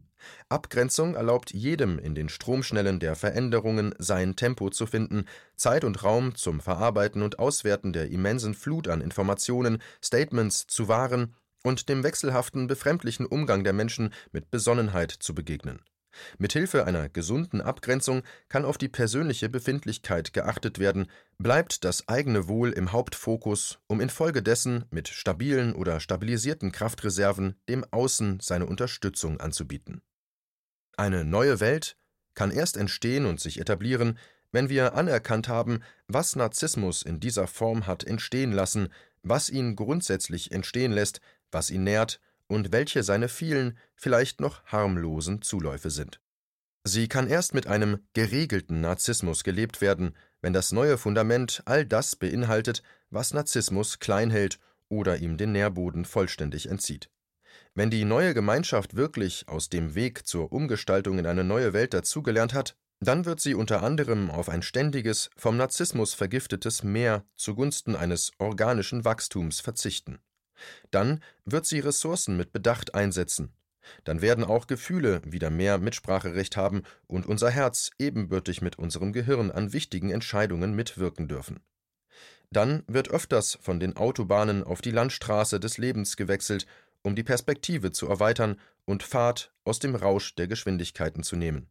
Abgrenzung 0.47 1.15
erlaubt 1.15 1.51
jedem 1.51 1.99
in 1.99 2.15
den 2.15 2.29
Stromschnellen 2.29 3.01
der 3.01 3.17
Veränderungen 3.17 3.93
sein 3.97 4.37
Tempo 4.37 4.69
zu 4.69 4.85
finden, 4.85 5.25
Zeit 5.57 5.83
und 5.83 6.01
Raum 6.03 6.35
zum 6.35 6.61
Verarbeiten 6.61 7.23
und 7.23 7.39
Auswerten 7.39 7.91
der 7.91 8.09
immensen 8.09 8.53
Flut 8.53 8.87
an 8.87 9.01
Informationen, 9.01 9.81
Statements 10.01 10.65
zu 10.65 10.87
wahren 10.87 11.35
und 11.63 11.89
dem 11.89 12.03
wechselhaften, 12.03 12.67
befremdlichen 12.67 13.25
Umgang 13.25 13.65
der 13.65 13.73
Menschen 13.73 14.13
mit 14.31 14.49
Besonnenheit 14.49 15.11
zu 15.11 15.35
begegnen. 15.35 15.81
Mithilfe 16.37 16.85
einer 16.85 17.09
gesunden 17.09 17.61
Abgrenzung 17.61 18.23
kann 18.49 18.65
auf 18.65 18.77
die 18.77 18.89
persönliche 18.89 19.49
Befindlichkeit 19.49 20.33
geachtet 20.33 20.79
werden, 20.79 21.07
bleibt 21.37 21.83
das 21.83 22.07
eigene 22.07 22.47
Wohl 22.47 22.71
im 22.71 22.91
Hauptfokus, 22.91 23.79
um 23.87 24.01
infolgedessen 24.01 24.85
mit 24.91 25.07
stabilen 25.07 25.73
oder 25.73 25.99
stabilisierten 25.99 26.71
Kraftreserven 26.71 27.55
dem 27.69 27.85
Außen 27.91 28.39
seine 28.41 28.65
Unterstützung 28.65 29.39
anzubieten. 29.39 30.01
Eine 30.97 31.25
neue 31.25 31.59
Welt 31.59 31.97
kann 32.33 32.51
erst 32.51 32.77
entstehen 32.77 33.25
und 33.25 33.39
sich 33.39 33.59
etablieren, 33.59 34.17
wenn 34.51 34.69
wir 34.69 34.95
anerkannt 34.95 35.47
haben, 35.47 35.81
was 36.07 36.35
Narzissmus 36.35 37.03
in 37.03 37.19
dieser 37.19 37.47
Form 37.47 37.87
hat 37.87 38.03
entstehen 38.03 38.51
lassen, 38.51 38.89
was 39.23 39.49
ihn 39.49 39.75
grundsätzlich 39.75 40.51
entstehen 40.51 40.91
lässt, 40.91 41.21
was 41.51 41.69
ihn 41.69 41.83
nährt 41.83 42.19
und 42.51 42.73
welche 42.73 43.01
seine 43.01 43.29
vielen, 43.29 43.77
vielleicht 43.95 44.41
noch 44.41 44.63
harmlosen 44.65 45.41
Zuläufe 45.41 45.89
sind. 45.89 46.19
Sie 46.83 47.07
kann 47.07 47.29
erst 47.29 47.53
mit 47.53 47.65
einem 47.65 47.99
geregelten 48.13 48.81
Narzissmus 48.81 49.43
gelebt 49.43 49.79
werden, 49.79 50.15
wenn 50.41 50.51
das 50.51 50.71
neue 50.71 50.97
Fundament 50.97 51.61
all 51.65 51.85
das 51.85 52.15
beinhaltet, 52.15 52.83
was 53.09 53.33
Narzissmus 53.33 53.99
klein 53.99 54.31
hält 54.31 54.59
oder 54.89 55.17
ihm 55.17 55.37
den 55.37 55.53
Nährboden 55.53 56.03
vollständig 56.03 56.67
entzieht. 56.67 57.09
Wenn 57.73 57.89
die 57.89 58.03
neue 58.03 58.33
Gemeinschaft 58.33 58.97
wirklich 58.97 59.47
aus 59.47 59.69
dem 59.69 59.95
Weg 59.95 60.27
zur 60.27 60.51
Umgestaltung 60.51 61.19
in 61.19 61.27
eine 61.27 61.45
neue 61.45 61.71
Welt 61.71 61.93
dazugelernt 61.93 62.53
hat, 62.53 62.75
dann 62.99 63.25
wird 63.25 63.39
sie 63.39 63.55
unter 63.55 63.81
anderem 63.81 64.29
auf 64.29 64.49
ein 64.49 64.61
ständiges, 64.61 65.29
vom 65.37 65.55
Narzissmus 65.55 66.13
vergiftetes 66.13 66.83
Mehr 66.83 67.23
zugunsten 67.35 67.95
eines 67.95 68.31
organischen 68.39 69.05
Wachstums 69.05 69.61
verzichten. 69.61 70.19
Dann 70.91 71.21
wird 71.45 71.65
sie 71.65 71.79
Ressourcen 71.79 72.37
mit 72.37 72.51
Bedacht 72.51 72.95
einsetzen. 72.95 73.53
Dann 74.03 74.21
werden 74.21 74.43
auch 74.43 74.67
Gefühle 74.67 75.21
wieder 75.25 75.49
mehr 75.49 75.77
Mitspracherecht 75.77 76.55
haben 76.57 76.83
und 77.07 77.25
unser 77.25 77.49
Herz 77.49 77.91
ebenbürtig 77.99 78.61
mit 78.61 78.77
unserem 78.77 79.13
Gehirn 79.13 79.51
an 79.51 79.73
wichtigen 79.73 80.11
Entscheidungen 80.11 80.75
mitwirken 80.75 81.27
dürfen. 81.27 81.59
Dann 82.51 82.83
wird 82.87 83.09
öfters 83.09 83.57
von 83.61 83.79
den 83.79 83.95
Autobahnen 83.95 84.63
auf 84.63 84.81
die 84.81 84.91
Landstraße 84.91 85.59
des 85.59 85.77
Lebens 85.77 86.17
gewechselt, 86.17 86.67
um 87.01 87.15
die 87.15 87.23
Perspektive 87.23 87.91
zu 87.91 88.07
erweitern 88.07 88.59
und 88.85 89.03
Fahrt 89.03 89.53
aus 89.63 89.79
dem 89.79 89.95
Rausch 89.95 90.35
der 90.35 90.47
Geschwindigkeiten 90.47 91.23
zu 91.23 91.35
nehmen. 91.35 91.69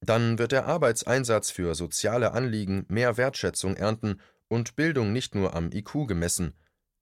Dann 0.00 0.38
wird 0.38 0.52
der 0.52 0.66
Arbeitseinsatz 0.66 1.50
für 1.50 1.74
soziale 1.74 2.32
Anliegen 2.32 2.86
mehr 2.88 3.16
Wertschätzung 3.16 3.76
ernten 3.76 4.20
und 4.48 4.76
Bildung 4.76 5.12
nicht 5.12 5.34
nur 5.34 5.54
am 5.54 5.70
IQ 5.72 6.06
gemessen, 6.06 6.54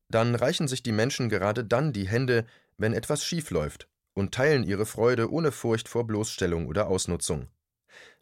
dann 0.09 0.35
reichen 0.35 0.69
sich 0.69 0.83
die 0.83 0.92
Menschen 0.92 1.29
gerade 1.29 1.64
dann 1.64 1.92
die 1.92 2.09
Hände, 2.09 2.47
wenn 2.79 2.92
etwas 2.92 3.25
schief 3.25 3.51
läuft, 3.51 3.88
und 4.14 4.33
teilen 4.33 4.64
ihre 4.64 4.87
Freude 4.87 5.31
ohne 5.31 5.53
Furcht 5.53 5.88
vor 5.88 6.07
Bloßstellung 6.07 6.66
oder 6.66 6.88
Ausnutzung. 6.88 7.49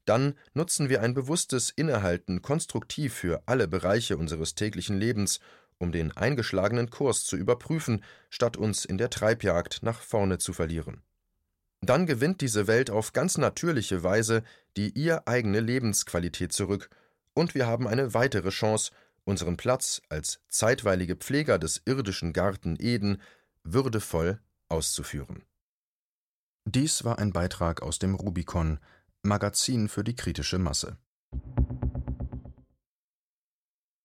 Dann 0.05 0.35
nutzen 0.53 0.89
wir 0.89 1.03
ein 1.03 1.15
bewusstes 1.15 1.71
Innehalten 1.71 2.43
konstruktiv 2.43 3.15
für 3.15 3.43
alle 3.47 3.69
Bereiche 3.69 4.17
unseres 4.17 4.55
täglichen 4.55 4.99
Lebens, 4.99 5.41
um 5.79 5.93
den 5.93 6.17
eingeschlagenen 6.17 6.91
Kurs 6.91 7.25
zu 7.25 7.37
überprüfen, 7.37 8.05
statt 8.29 8.57
uns 8.57 8.85
in 8.85 8.99
der 8.99 9.11
Treibjagd 9.11 9.83
nach 9.83 10.01
vorne 10.01 10.39
zu 10.39 10.53
verlieren. 10.53 11.03
Dann 11.81 12.07
gewinnt 12.07 12.41
diese 12.41 12.67
Welt 12.67 12.91
auf 12.91 13.13
ganz 13.13 13.39
natürliche 13.39 14.03
Weise 14.03 14.43
die 14.77 14.91
ihr 14.91 15.29
eigene 15.29 15.61
Lebensqualität 15.61 16.53
zurück, 16.53 16.91
und 17.35 17.55
wir 17.55 17.67
haben 17.67 17.89
eine 17.89 18.15
weitere 18.15 18.51
Chance, 18.51 18.93
unseren 19.25 19.57
Platz 19.57 20.03
als 20.09 20.41
zeitweilige 20.49 21.17
Pfleger 21.17 21.59
des 21.59 21.83
irdischen 21.85 22.33
Garten 22.33 22.77
Eden 22.79 23.21
würdevoll 23.63 24.41
auszuführen. 24.69 25.45
Dies 26.67 27.05
war 27.05 27.19
ein 27.19 27.33
Beitrag 27.33 27.83
aus 27.83 27.99
dem 27.99 28.15
Rubicon, 28.15 28.79
Magazin 29.23 29.89
für 29.89 30.05
die 30.05 30.17
kritische 30.17 30.59
Masse 30.59 30.99